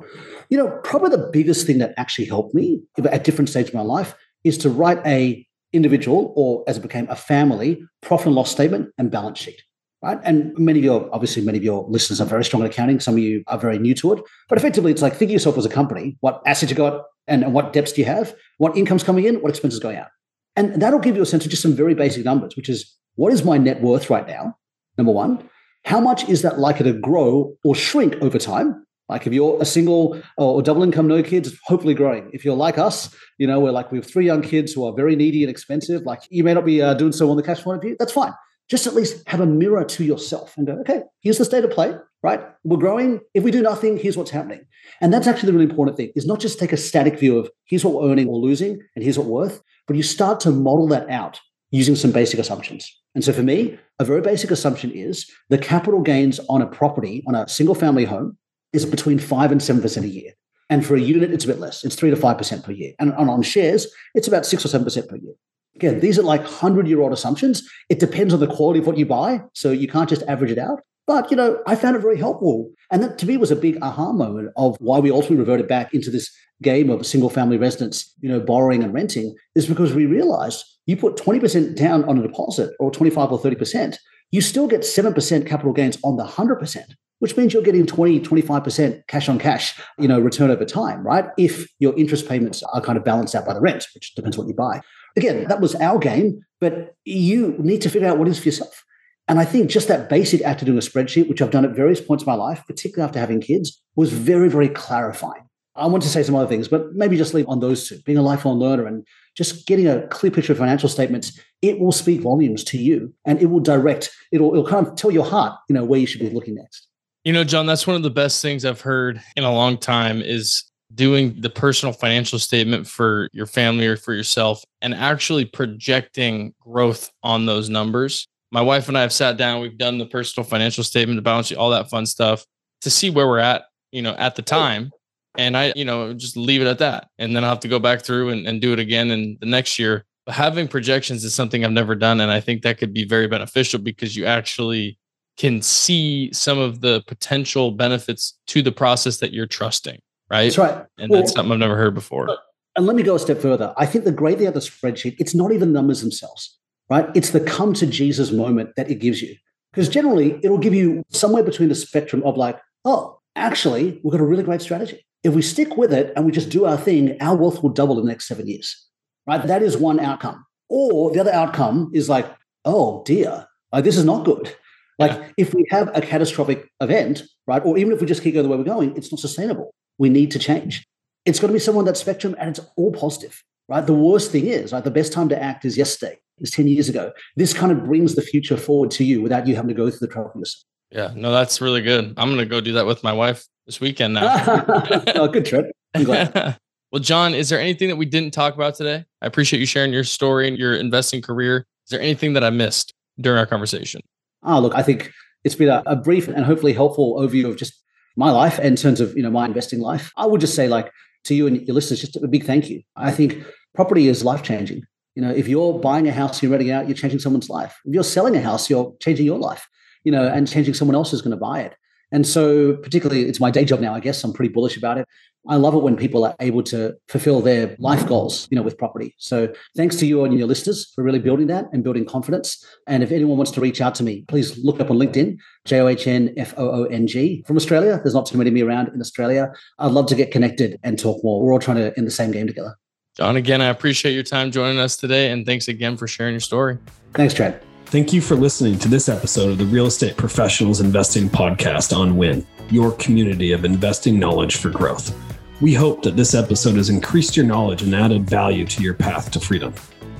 You 0.50 0.58
know, 0.58 0.78
probably 0.84 1.10
the 1.10 1.30
biggest 1.32 1.66
thing 1.66 1.78
that 1.78 1.94
actually 1.96 2.26
helped 2.26 2.54
me 2.54 2.82
at 3.10 3.24
different 3.24 3.48
stages 3.48 3.70
of 3.70 3.74
my 3.74 3.82
life 3.82 4.14
is 4.44 4.58
to 4.58 4.70
write 4.70 5.04
a 5.04 5.44
individual 5.76 6.32
or 6.36 6.64
as 6.66 6.78
it 6.78 6.80
became 6.80 7.08
a 7.08 7.16
family 7.16 7.82
profit 8.02 8.26
and 8.26 8.34
loss 8.34 8.50
statement 8.50 8.90
and 8.98 9.10
balance 9.10 9.38
sheet 9.38 9.62
right? 10.02 10.18
And 10.22 10.56
many 10.58 10.78
of 10.80 10.84
your, 10.84 11.08
obviously, 11.12 11.42
many 11.42 11.58
of 11.58 11.64
your 11.64 11.84
listeners 11.88 12.20
are 12.20 12.26
very 12.26 12.44
strong 12.44 12.62
at 12.62 12.70
accounting. 12.70 13.00
Some 13.00 13.14
of 13.14 13.20
you 13.20 13.42
are 13.48 13.58
very 13.58 13.78
new 13.78 13.94
to 13.96 14.12
it. 14.12 14.22
But 14.48 14.58
effectively, 14.58 14.92
it's 14.92 15.02
like 15.02 15.14
think 15.14 15.30
of 15.30 15.32
yourself 15.32 15.58
as 15.58 15.66
a 15.66 15.70
company. 15.70 16.16
What 16.20 16.42
assets 16.46 16.70
you 16.70 16.76
got 16.76 17.04
and, 17.26 17.42
and 17.42 17.52
what 17.52 17.72
debts 17.72 17.92
do 17.92 18.00
you 18.00 18.06
have? 18.06 18.34
What 18.58 18.76
income's 18.76 19.02
coming 19.02 19.24
in? 19.24 19.36
What 19.36 19.50
expenses 19.50 19.80
going 19.80 19.96
out? 19.96 20.08
And 20.54 20.80
that'll 20.80 21.00
give 21.00 21.16
you 21.16 21.22
a 21.22 21.26
sense 21.26 21.44
of 21.44 21.50
just 21.50 21.62
some 21.62 21.74
very 21.74 21.94
basic 21.94 22.24
numbers, 22.24 22.56
which 22.56 22.68
is 22.68 22.94
what 23.16 23.32
is 23.32 23.44
my 23.44 23.58
net 23.58 23.82
worth 23.82 24.08
right 24.10 24.26
now? 24.26 24.56
Number 24.96 25.12
one. 25.12 25.48
How 25.84 26.00
much 26.00 26.28
is 26.28 26.42
that 26.42 26.58
likely 26.58 26.90
to 26.90 26.98
grow 26.98 27.54
or 27.64 27.74
shrink 27.74 28.16
over 28.20 28.38
time? 28.38 28.84
Like 29.08 29.26
if 29.26 29.32
you're 29.32 29.60
a 29.60 29.64
single 29.64 30.20
or 30.36 30.62
double 30.62 30.82
income, 30.82 31.06
no 31.06 31.22
kids, 31.22 31.56
hopefully 31.64 31.94
growing. 31.94 32.30
If 32.32 32.44
you're 32.44 32.56
like 32.56 32.78
us, 32.78 33.14
you 33.38 33.46
know, 33.46 33.60
we're 33.60 33.70
like 33.70 33.92
we 33.92 33.98
have 33.98 34.06
three 34.06 34.26
young 34.26 34.42
kids 34.42 34.72
who 34.72 34.84
are 34.84 34.92
very 34.92 35.14
needy 35.14 35.42
and 35.42 35.50
expensive. 35.50 36.02
Like 36.02 36.22
you 36.30 36.42
may 36.42 36.54
not 36.54 36.64
be 36.64 36.82
uh, 36.82 36.94
doing 36.94 37.12
so 37.12 37.30
on 37.30 37.36
the 37.36 37.42
cash 37.42 37.62
point 37.62 37.76
of 37.76 37.82
view. 37.82 37.96
That's 37.98 38.12
fine 38.12 38.32
just 38.68 38.86
at 38.86 38.94
least 38.94 39.26
have 39.28 39.40
a 39.40 39.46
mirror 39.46 39.84
to 39.84 40.04
yourself 40.04 40.56
and 40.56 40.66
go, 40.66 40.72
okay, 40.80 41.02
here's 41.20 41.38
the 41.38 41.44
state 41.44 41.64
of 41.64 41.70
play, 41.70 41.94
right? 42.22 42.40
We're 42.64 42.78
growing. 42.78 43.20
If 43.34 43.44
we 43.44 43.50
do 43.50 43.62
nothing, 43.62 43.96
here's 43.96 44.16
what's 44.16 44.30
happening. 44.30 44.66
And 45.00 45.12
that's 45.12 45.26
actually 45.26 45.48
the 45.48 45.52
really 45.52 45.70
important 45.70 45.96
thing 45.96 46.10
is 46.16 46.26
not 46.26 46.40
just 46.40 46.58
take 46.58 46.72
a 46.72 46.76
static 46.76 47.18
view 47.18 47.38
of 47.38 47.48
here's 47.64 47.84
what 47.84 47.94
we're 47.94 48.10
earning 48.10 48.28
or 48.28 48.38
losing 48.38 48.80
and 48.94 49.04
here's 49.04 49.18
what 49.18 49.28
worth, 49.28 49.62
but 49.86 49.96
you 49.96 50.02
start 50.02 50.40
to 50.40 50.50
model 50.50 50.88
that 50.88 51.08
out 51.10 51.40
using 51.70 51.94
some 51.94 52.10
basic 52.10 52.40
assumptions. 52.40 52.92
And 53.14 53.24
so 53.24 53.32
for 53.32 53.42
me, 53.42 53.78
a 53.98 54.04
very 54.04 54.20
basic 54.20 54.50
assumption 54.50 54.90
is 54.90 55.30
the 55.48 55.58
capital 55.58 56.00
gains 56.00 56.40
on 56.48 56.62
a 56.62 56.66
property, 56.66 57.24
on 57.28 57.34
a 57.34 57.48
single 57.48 57.74
family 57.74 58.04
home, 58.04 58.36
is 58.72 58.86
between 58.86 59.18
five 59.18 59.52
and 59.52 59.60
7% 59.60 60.02
a 60.02 60.08
year. 60.08 60.32
And 60.68 60.84
for 60.84 60.96
a 60.96 61.00
unit, 61.00 61.32
it's 61.32 61.44
a 61.44 61.48
bit 61.48 61.60
less. 61.60 61.84
It's 61.84 61.94
three 61.94 62.10
to 62.10 62.16
5% 62.16 62.64
per 62.64 62.72
year. 62.72 62.92
And 62.98 63.12
on 63.14 63.42
shares, 63.42 63.86
it's 64.14 64.26
about 64.26 64.46
six 64.46 64.64
or 64.64 64.68
7% 64.68 65.08
per 65.08 65.16
year. 65.16 65.34
Again, 65.76 66.00
these 66.00 66.18
are 66.18 66.22
like 66.22 66.40
100 66.40 66.88
year 66.88 67.00
old 67.00 67.12
assumptions. 67.12 67.62
It 67.88 68.00
depends 68.00 68.32
on 68.32 68.40
the 68.40 68.46
quality 68.46 68.80
of 68.80 68.86
what 68.86 68.96
you 68.96 69.06
buy. 69.06 69.42
So 69.52 69.70
you 69.70 69.86
can't 69.86 70.08
just 70.08 70.22
average 70.26 70.50
it 70.50 70.58
out. 70.58 70.80
But, 71.06 71.30
you 71.30 71.36
know, 71.36 71.62
I 71.66 71.76
found 71.76 71.94
it 71.94 72.00
very 72.00 72.18
helpful. 72.18 72.70
And 72.90 73.02
that 73.02 73.18
to 73.18 73.26
me 73.26 73.36
was 73.36 73.52
a 73.52 73.56
big 73.56 73.78
aha 73.80 74.12
moment 74.12 74.50
of 74.56 74.76
why 74.80 74.98
we 74.98 75.10
ultimately 75.10 75.36
reverted 75.36 75.68
back 75.68 75.94
into 75.94 76.10
this 76.10 76.34
game 76.62 76.90
of 76.90 77.06
single 77.06 77.30
family 77.30 77.58
residence, 77.58 78.12
you 78.20 78.28
know, 78.28 78.40
borrowing 78.40 78.82
and 78.82 78.92
renting 78.92 79.34
is 79.54 79.66
because 79.66 79.94
we 79.94 80.06
realized 80.06 80.64
you 80.86 80.96
put 80.96 81.16
20% 81.16 81.76
down 81.76 82.04
on 82.04 82.18
a 82.18 82.22
deposit 82.22 82.70
or 82.80 82.90
25 82.90 83.32
or 83.32 83.38
30%, 83.38 83.96
you 84.30 84.40
still 84.40 84.66
get 84.66 84.80
7% 84.80 85.46
capital 85.46 85.72
gains 85.72 85.98
on 86.02 86.16
the 86.16 86.24
100%, 86.24 86.82
which 87.18 87.36
means 87.36 87.52
you're 87.52 87.62
getting 87.62 87.86
20, 87.86 88.20
25% 88.20 89.06
cash 89.06 89.28
on 89.28 89.38
cash, 89.38 89.80
you 89.98 90.08
know, 90.08 90.20
return 90.20 90.50
over 90.50 90.64
time, 90.64 91.04
right? 91.06 91.26
If 91.38 91.68
your 91.78 91.96
interest 91.96 92.28
payments 92.28 92.62
are 92.62 92.80
kind 92.80 92.98
of 92.98 93.04
balanced 93.04 93.34
out 93.34 93.46
by 93.46 93.54
the 93.54 93.60
rent, 93.60 93.86
which 93.94 94.14
depends 94.14 94.36
what 94.36 94.48
you 94.48 94.54
buy. 94.54 94.80
Again, 95.16 95.48
that 95.48 95.60
was 95.60 95.74
our 95.76 95.98
game, 95.98 96.40
but 96.60 96.94
you 97.04 97.56
need 97.58 97.80
to 97.82 97.88
figure 97.88 98.08
out 98.08 98.18
what 98.18 98.28
is 98.28 98.38
for 98.38 98.48
yourself. 98.48 98.84
And 99.28 99.38
I 99.38 99.44
think 99.44 99.70
just 99.70 99.88
that 99.88 100.08
basic 100.08 100.42
act 100.42 100.62
of 100.62 100.66
doing 100.66 100.78
a 100.78 100.82
spreadsheet, 100.82 101.28
which 101.28 101.42
I've 101.42 101.50
done 101.50 101.64
at 101.64 101.74
various 101.74 102.00
points 102.00 102.24
in 102.24 102.30
my 102.30 102.36
life, 102.36 102.62
particularly 102.66 103.08
after 103.08 103.18
having 103.18 103.40
kids, 103.40 103.82
was 103.96 104.12
very, 104.12 104.48
very 104.48 104.68
clarifying. 104.68 105.42
I 105.74 105.86
want 105.86 106.02
to 106.04 106.08
say 106.08 106.22
some 106.22 106.34
other 106.34 106.46
things, 106.46 106.68
but 106.68 106.94
maybe 106.94 107.16
just 107.16 107.34
leave 107.34 107.48
on 107.48 107.60
those 107.60 107.88
two. 107.88 107.98
Being 108.04 108.18
a 108.18 108.22
lifelong 108.22 108.58
learner 108.58 108.86
and 108.86 109.06
just 109.36 109.66
getting 109.66 109.86
a 109.86 110.06
clear 110.08 110.30
picture 110.30 110.52
of 110.52 110.58
financial 110.58 110.88
statements, 110.88 111.38
it 111.60 111.78
will 111.78 111.92
speak 111.92 112.20
volumes 112.20 112.64
to 112.64 112.78
you 112.78 113.12
and 113.26 113.40
it 113.42 113.46
will 113.46 113.60
direct, 113.60 114.10
it'll, 114.32 114.52
it'll 114.52 114.66
kind 114.66 114.86
of 114.86 114.96
tell 114.96 115.10
your 115.10 115.24
heart, 115.24 115.58
you 115.68 115.74
know, 115.74 115.84
where 115.84 116.00
you 116.00 116.06
should 116.06 116.20
be 116.20 116.30
looking 116.30 116.54
next. 116.54 116.88
You 117.26 117.32
know, 117.32 117.42
John, 117.42 117.66
that's 117.66 117.88
one 117.88 117.96
of 117.96 118.04
the 118.04 118.10
best 118.10 118.40
things 118.40 118.64
I've 118.64 118.82
heard 118.82 119.20
in 119.34 119.42
a 119.42 119.52
long 119.52 119.78
time 119.78 120.22
is 120.22 120.62
doing 120.94 121.34
the 121.40 121.50
personal 121.50 121.92
financial 121.92 122.38
statement 122.38 122.86
for 122.86 123.28
your 123.32 123.46
family 123.46 123.88
or 123.88 123.96
for 123.96 124.14
yourself 124.14 124.62
and 124.80 124.94
actually 124.94 125.44
projecting 125.44 126.54
growth 126.60 127.10
on 127.24 127.44
those 127.44 127.68
numbers. 127.68 128.28
My 128.52 128.60
wife 128.60 128.86
and 128.86 128.96
I 128.96 129.00
have 129.00 129.12
sat 129.12 129.36
down, 129.36 129.60
we've 129.60 129.76
done 129.76 129.98
the 129.98 130.06
personal 130.06 130.46
financial 130.46 130.84
statement, 130.84 131.18
the 131.18 131.22
balance 131.22 131.48
sheet, 131.48 131.58
all 131.58 131.70
that 131.70 131.90
fun 131.90 132.06
stuff 132.06 132.46
to 132.82 132.90
see 132.90 133.10
where 133.10 133.26
we're 133.26 133.40
at, 133.40 133.64
you 133.90 134.02
know, 134.02 134.14
at 134.14 134.36
the 134.36 134.42
oh. 134.42 134.44
time. 134.44 134.92
And 135.36 135.56
I, 135.56 135.72
you 135.74 135.84
know, 135.84 136.14
just 136.14 136.36
leave 136.36 136.60
it 136.60 136.68
at 136.68 136.78
that. 136.78 137.08
And 137.18 137.34
then 137.34 137.42
I'll 137.42 137.50
have 137.50 137.60
to 137.60 137.68
go 137.68 137.80
back 137.80 138.02
through 138.02 138.28
and, 138.28 138.46
and 138.46 138.60
do 138.60 138.72
it 138.72 138.78
again 138.78 139.10
in 139.10 139.36
the 139.40 139.46
next 139.46 139.80
year. 139.80 140.04
But 140.26 140.36
having 140.36 140.68
projections 140.68 141.24
is 141.24 141.34
something 141.34 141.64
I've 141.64 141.72
never 141.72 141.96
done. 141.96 142.20
And 142.20 142.30
I 142.30 142.38
think 142.38 142.62
that 142.62 142.78
could 142.78 142.94
be 142.94 143.04
very 143.04 143.26
beneficial 143.26 143.80
because 143.80 144.14
you 144.14 144.26
actually 144.26 144.96
can 145.36 145.60
see 145.60 146.30
some 146.32 146.58
of 146.58 146.80
the 146.80 147.02
potential 147.06 147.70
benefits 147.70 148.38
to 148.46 148.62
the 148.62 148.72
process 148.72 149.18
that 149.18 149.32
you're 149.32 149.46
trusting 149.46 150.00
right? 150.30 150.44
That's 150.44 150.58
right. 150.58 150.84
And 150.98 151.10
well, 151.10 151.20
that's 151.20 151.32
something 151.32 151.52
I've 151.52 151.58
never 151.58 151.76
heard 151.76 151.94
before. 151.94 152.28
And 152.76 152.86
let 152.86 152.96
me 152.96 153.02
go 153.02 153.14
a 153.14 153.18
step 153.18 153.38
further. 153.38 153.72
I 153.76 153.86
think 153.86 154.04
the 154.04 154.12
great 154.12 154.38
thing 154.38 154.46
about 154.46 154.60
the 154.60 154.60
spreadsheet, 154.60 155.16
it's 155.18 155.34
not 155.34 155.52
even 155.52 155.72
numbers 155.72 156.00
themselves. 156.00 156.58
right? 156.90 157.08
It's 157.14 157.30
the 157.30 157.40
come 157.40 157.74
to 157.74 157.86
Jesus 157.86 158.30
moment 158.30 158.70
that 158.76 158.90
it 158.90 158.96
gives 158.96 159.22
you. 159.22 159.34
Because 159.72 159.88
generally, 159.88 160.38
it'll 160.42 160.58
give 160.58 160.74
you 160.74 161.02
somewhere 161.10 161.42
between 161.42 161.68
the 161.68 161.74
spectrum 161.74 162.22
of 162.24 162.36
like, 162.36 162.58
oh, 162.84 163.18
actually, 163.34 164.00
we've 164.02 164.12
got 164.12 164.20
a 164.20 164.24
really 164.24 164.42
great 164.42 164.62
strategy. 164.62 165.04
If 165.22 165.34
we 165.34 165.42
stick 165.42 165.76
with 165.76 165.92
it 165.92 166.12
and 166.16 166.24
we 166.24 166.32
just 166.32 166.50
do 166.50 166.64
our 166.64 166.76
thing, 166.76 167.16
our 167.20 167.36
wealth 167.36 167.62
will 167.62 167.70
double 167.70 167.98
in 167.98 168.06
the 168.06 168.10
next 168.10 168.28
seven 168.28 168.46
years, 168.46 168.86
right? 169.26 169.44
That 169.46 169.62
is 169.62 169.76
one 169.76 170.00
outcome. 170.00 170.44
Or 170.68 171.10
the 171.12 171.20
other 171.20 171.32
outcome 171.32 171.90
is 171.94 172.08
like, 172.08 172.26
oh 172.64 173.02
dear, 173.04 173.46
like, 173.72 173.84
this 173.84 173.96
is 173.96 174.04
not 174.04 174.24
good. 174.24 174.54
Like 174.98 175.12
yeah. 175.12 175.28
if 175.36 175.54
we 175.54 175.64
have 175.70 175.90
a 175.94 176.00
catastrophic 176.00 176.68
event, 176.80 177.22
right, 177.46 177.64
or 177.64 177.76
even 177.76 177.92
if 177.92 178.00
we 178.00 178.06
just 178.06 178.22
keep 178.22 178.34
going 178.34 178.44
the 178.44 178.50
way 178.50 178.56
we're 178.56 178.64
going, 178.64 178.96
it's 178.96 179.12
not 179.12 179.20
sustainable. 179.20 179.74
We 179.98 180.08
need 180.08 180.30
to 180.32 180.38
change. 180.38 180.86
It's 181.24 181.40
got 181.40 181.48
to 181.48 181.52
be 181.52 181.58
someone 181.58 181.82
on 181.82 181.86
that 181.86 181.96
spectrum, 181.96 182.36
and 182.38 182.50
it's 182.50 182.60
all 182.76 182.92
positive, 182.92 183.42
right? 183.68 183.84
The 183.84 183.94
worst 183.94 184.30
thing 184.30 184.46
is, 184.46 184.72
right, 184.72 184.84
the 184.84 184.90
best 184.90 185.12
time 185.12 185.28
to 185.30 185.42
act 185.42 185.64
is 185.64 185.76
yesterday, 185.76 186.18
is 186.38 186.50
10 186.50 186.68
years 186.68 186.88
ago. 186.88 187.12
This 187.34 187.52
kind 187.52 187.72
of 187.72 187.84
brings 187.84 188.14
the 188.14 188.22
future 188.22 188.56
forward 188.56 188.90
to 188.92 189.04
you 189.04 189.20
without 189.20 189.46
you 189.46 189.54
having 189.56 189.68
to 189.68 189.74
go 189.74 189.90
through 189.90 190.06
the 190.06 190.12
trouble 190.12 190.32
yourself. 190.36 190.62
Yeah, 190.90 191.12
no, 191.14 191.32
that's 191.32 191.60
really 191.60 191.82
good. 191.82 192.14
I'm 192.16 192.28
going 192.28 192.38
to 192.38 192.46
go 192.46 192.60
do 192.60 192.74
that 192.74 192.86
with 192.86 193.02
my 193.02 193.12
wife 193.12 193.44
this 193.66 193.80
weekend 193.80 194.14
now. 194.14 194.44
oh, 195.16 195.28
good 195.28 195.44
trip. 195.44 195.70
I'm 195.94 196.04
glad. 196.04 196.58
well, 196.92 197.02
John, 197.02 197.34
is 197.34 197.48
there 197.48 197.60
anything 197.60 197.88
that 197.88 197.96
we 197.96 198.06
didn't 198.06 198.30
talk 198.30 198.54
about 198.54 198.76
today? 198.76 199.04
I 199.20 199.26
appreciate 199.26 199.58
you 199.58 199.66
sharing 199.66 199.92
your 199.92 200.04
story 200.04 200.46
and 200.46 200.56
your 200.56 200.76
investing 200.76 201.22
career. 201.22 201.66
Is 201.86 201.90
there 201.90 202.00
anything 202.00 202.34
that 202.34 202.44
I 202.44 202.50
missed 202.50 202.94
during 203.20 203.38
our 203.38 203.46
conversation? 203.46 204.00
Oh, 204.42 204.60
look, 204.60 204.74
I 204.74 204.82
think 204.82 205.12
it's 205.44 205.54
been 205.54 205.68
a, 205.68 205.82
a 205.86 205.96
brief 205.96 206.28
and 206.28 206.44
hopefully 206.44 206.72
helpful 206.72 207.16
overview 207.18 207.48
of 207.48 207.56
just 207.56 207.74
my 208.16 208.30
life 208.30 208.58
in 208.58 208.76
terms 208.76 209.00
of 209.00 209.16
you 209.16 209.22
know 209.22 209.30
my 209.30 209.46
investing 209.46 209.80
life. 209.80 210.12
I 210.16 210.26
would 210.26 210.40
just 210.40 210.54
say 210.54 210.68
like 210.68 210.90
to 211.24 211.34
you 211.34 211.46
and 211.46 211.66
your 211.66 211.74
listeners, 211.74 212.00
just 212.00 212.16
a 212.16 212.28
big 212.28 212.44
thank 212.44 212.70
you. 212.70 212.82
I 212.96 213.10
think 213.10 213.44
property 213.74 214.08
is 214.08 214.24
life 214.24 214.42
changing. 214.42 214.82
You 215.14 215.22
know, 215.22 215.30
if 215.30 215.48
you're 215.48 215.78
buying 215.78 216.06
a 216.08 216.12
house, 216.12 216.42
you're 216.42 216.52
renting 216.52 216.70
out, 216.70 216.88
you're 216.88 216.96
changing 216.96 217.20
someone's 217.20 217.48
life. 217.48 217.78
If 217.84 217.94
you're 217.94 218.04
selling 218.04 218.36
a 218.36 218.40
house, 218.40 218.68
you're 218.68 218.94
changing 219.00 219.26
your 219.26 219.38
life. 219.38 219.66
You 220.04 220.12
know, 220.12 220.28
and 220.28 220.46
changing 220.46 220.74
someone 220.74 220.94
else 220.94 221.10
who's 221.10 221.22
going 221.22 221.32
to 221.32 221.36
buy 221.36 221.62
it. 221.62 221.74
And 222.12 222.24
so, 222.24 222.76
particularly, 222.76 223.22
it's 223.22 223.40
my 223.40 223.50
day 223.50 223.64
job 223.64 223.80
now. 223.80 223.92
I 223.92 223.98
guess 223.98 224.22
I'm 224.22 224.32
pretty 224.32 224.52
bullish 224.52 224.76
about 224.76 224.98
it. 224.98 225.08
I 225.48 225.56
love 225.56 225.74
it 225.74 225.82
when 225.82 225.96
people 225.96 226.24
are 226.24 226.34
able 226.40 226.62
to 226.64 226.94
fulfill 227.08 227.40
their 227.40 227.76
life 227.78 228.06
goals, 228.06 228.48
you 228.50 228.56
know, 228.56 228.62
with 228.62 228.76
property. 228.78 229.14
So 229.18 229.52
thanks 229.76 229.96
to 229.96 230.06
you 230.06 230.24
and 230.24 230.36
your 230.36 230.46
listeners 230.46 230.92
for 230.94 231.04
really 231.04 231.18
building 231.18 231.46
that 231.48 231.66
and 231.72 231.84
building 231.84 232.04
confidence. 232.04 232.64
And 232.86 233.02
if 233.02 233.12
anyone 233.12 233.36
wants 233.36 233.52
to 233.52 233.60
reach 233.60 233.80
out 233.80 233.94
to 233.96 234.02
me, 234.02 234.22
please 234.28 234.58
look 234.58 234.80
up 234.80 234.90
on 234.90 234.98
LinkedIn, 234.98 235.38
J 235.64 235.80
O 235.80 235.88
H 235.88 236.06
N 236.06 236.34
F 236.36 236.54
O 236.56 236.82
O 236.82 236.84
N 236.84 237.06
G 237.06 237.44
from 237.46 237.56
Australia. 237.56 238.00
There's 238.02 238.14
not 238.14 238.26
too 238.26 238.38
many 238.38 238.48
of 238.48 238.54
me 238.54 238.62
around 238.62 238.88
in 238.88 239.00
Australia. 239.00 239.52
I'd 239.78 239.92
love 239.92 240.06
to 240.06 240.14
get 240.14 240.30
connected 240.30 240.78
and 240.82 240.98
talk 240.98 241.22
more. 241.22 241.42
We're 241.42 241.52
all 241.52 241.58
trying 241.58 241.78
to 241.78 241.96
in 241.98 242.04
the 242.04 242.10
same 242.10 242.32
game 242.32 242.46
together. 242.46 242.76
John, 243.16 243.36
again, 243.36 243.62
I 243.62 243.66
appreciate 243.66 244.12
your 244.12 244.22
time 244.22 244.50
joining 244.50 244.78
us 244.78 244.96
today. 244.96 245.30
And 245.30 245.46
thanks 245.46 245.68
again 245.68 245.96
for 245.96 246.06
sharing 246.06 246.34
your 246.34 246.40
story. 246.40 246.76
Thanks, 247.14 247.32
Trent. 247.32 247.56
Thank 247.86 248.12
you 248.12 248.20
for 248.20 248.34
listening 248.34 248.78
to 248.80 248.88
this 248.88 249.08
episode 249.08 249.52
of 249.52 249.58
the 249.58 249.64
Real 249.64 249.86
Estate 249.86 250.16
Professionals 250.16 250.80
Investing 250.80 251.30
Podcast 251.30 251.96
on 251.96 252.16
WIN, 252.16 252.46
your 252.68 252.92
community 252.92 253.52
of 253.52 253.64
investing 253.64 254.18
knowledge 254.18 254.56
for 254.56 254.70
growth. 254.70 255.14
We 255.60 255.72
hope 255.72 256.02
that 256.02 256.16
this 256.16 256.34
episode 256.34 256.76
has 256.76 256.90
increased 256.90 257.36
your 257.36 257.46
knowledge 257.46 257.82
and 257.82 257.94
added 257.94 258.28
value 258.28 258.66
to 258.66 258.82
your 258.82 258.92
path 258.92 259.30
to 259.30 259.40
freedom. 259.40 259.72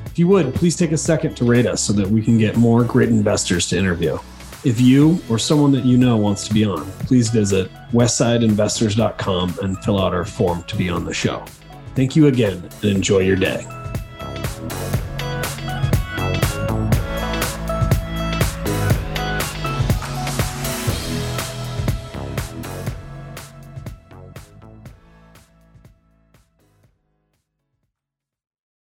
If 0.06 0.18
you 0.18 0.28
would, 0.28 0.54
please 0.54 0.76
take 0.76 0.92
a 0.92 0.96
second 0.96 1.34
to 1.36 1.44
rate 1.44 1.66
us 1.66 1.82
so 1.82 1.92
that 1.92 2.08
we 2.08 2.22
can 2.22 2.38
get 2.38 2.56
more 2.56 2.84
great 2.84 3.10
investors 3.10 3.68
to 3.68 3.76
interview. 3.76 4.18
If 4.64 4.80
you 4.80 5.20
or 5.28 5.38
someone 5.38 5.72
that 5.72 5.84
you 5.84 5.98
know 5.98 6.16
wants 6.16 6.48
to 6.48 6.54
be 6.54 6.64
on, 6.64 6.90
please 7.00 7.28
visit 7.28 7.70
westsideinvestors.com 7.92 9.58
and 9.62 9.84
fill 9.84 10.00
out 10.00 10.14
our 10.14 10.24
form 10.24 10.62
to 10.64 10.76
be 10.76 10.88
on 10.88 11.04
the 11.04 11.12
show. 11.12 11.44
Thank 11.94 12.16
you 12.16 12.28
again 12.28 12.68
and 12.80 12.84
enjoy 12.84 13.18
your 13.18 13.36
day. 13.36 13.66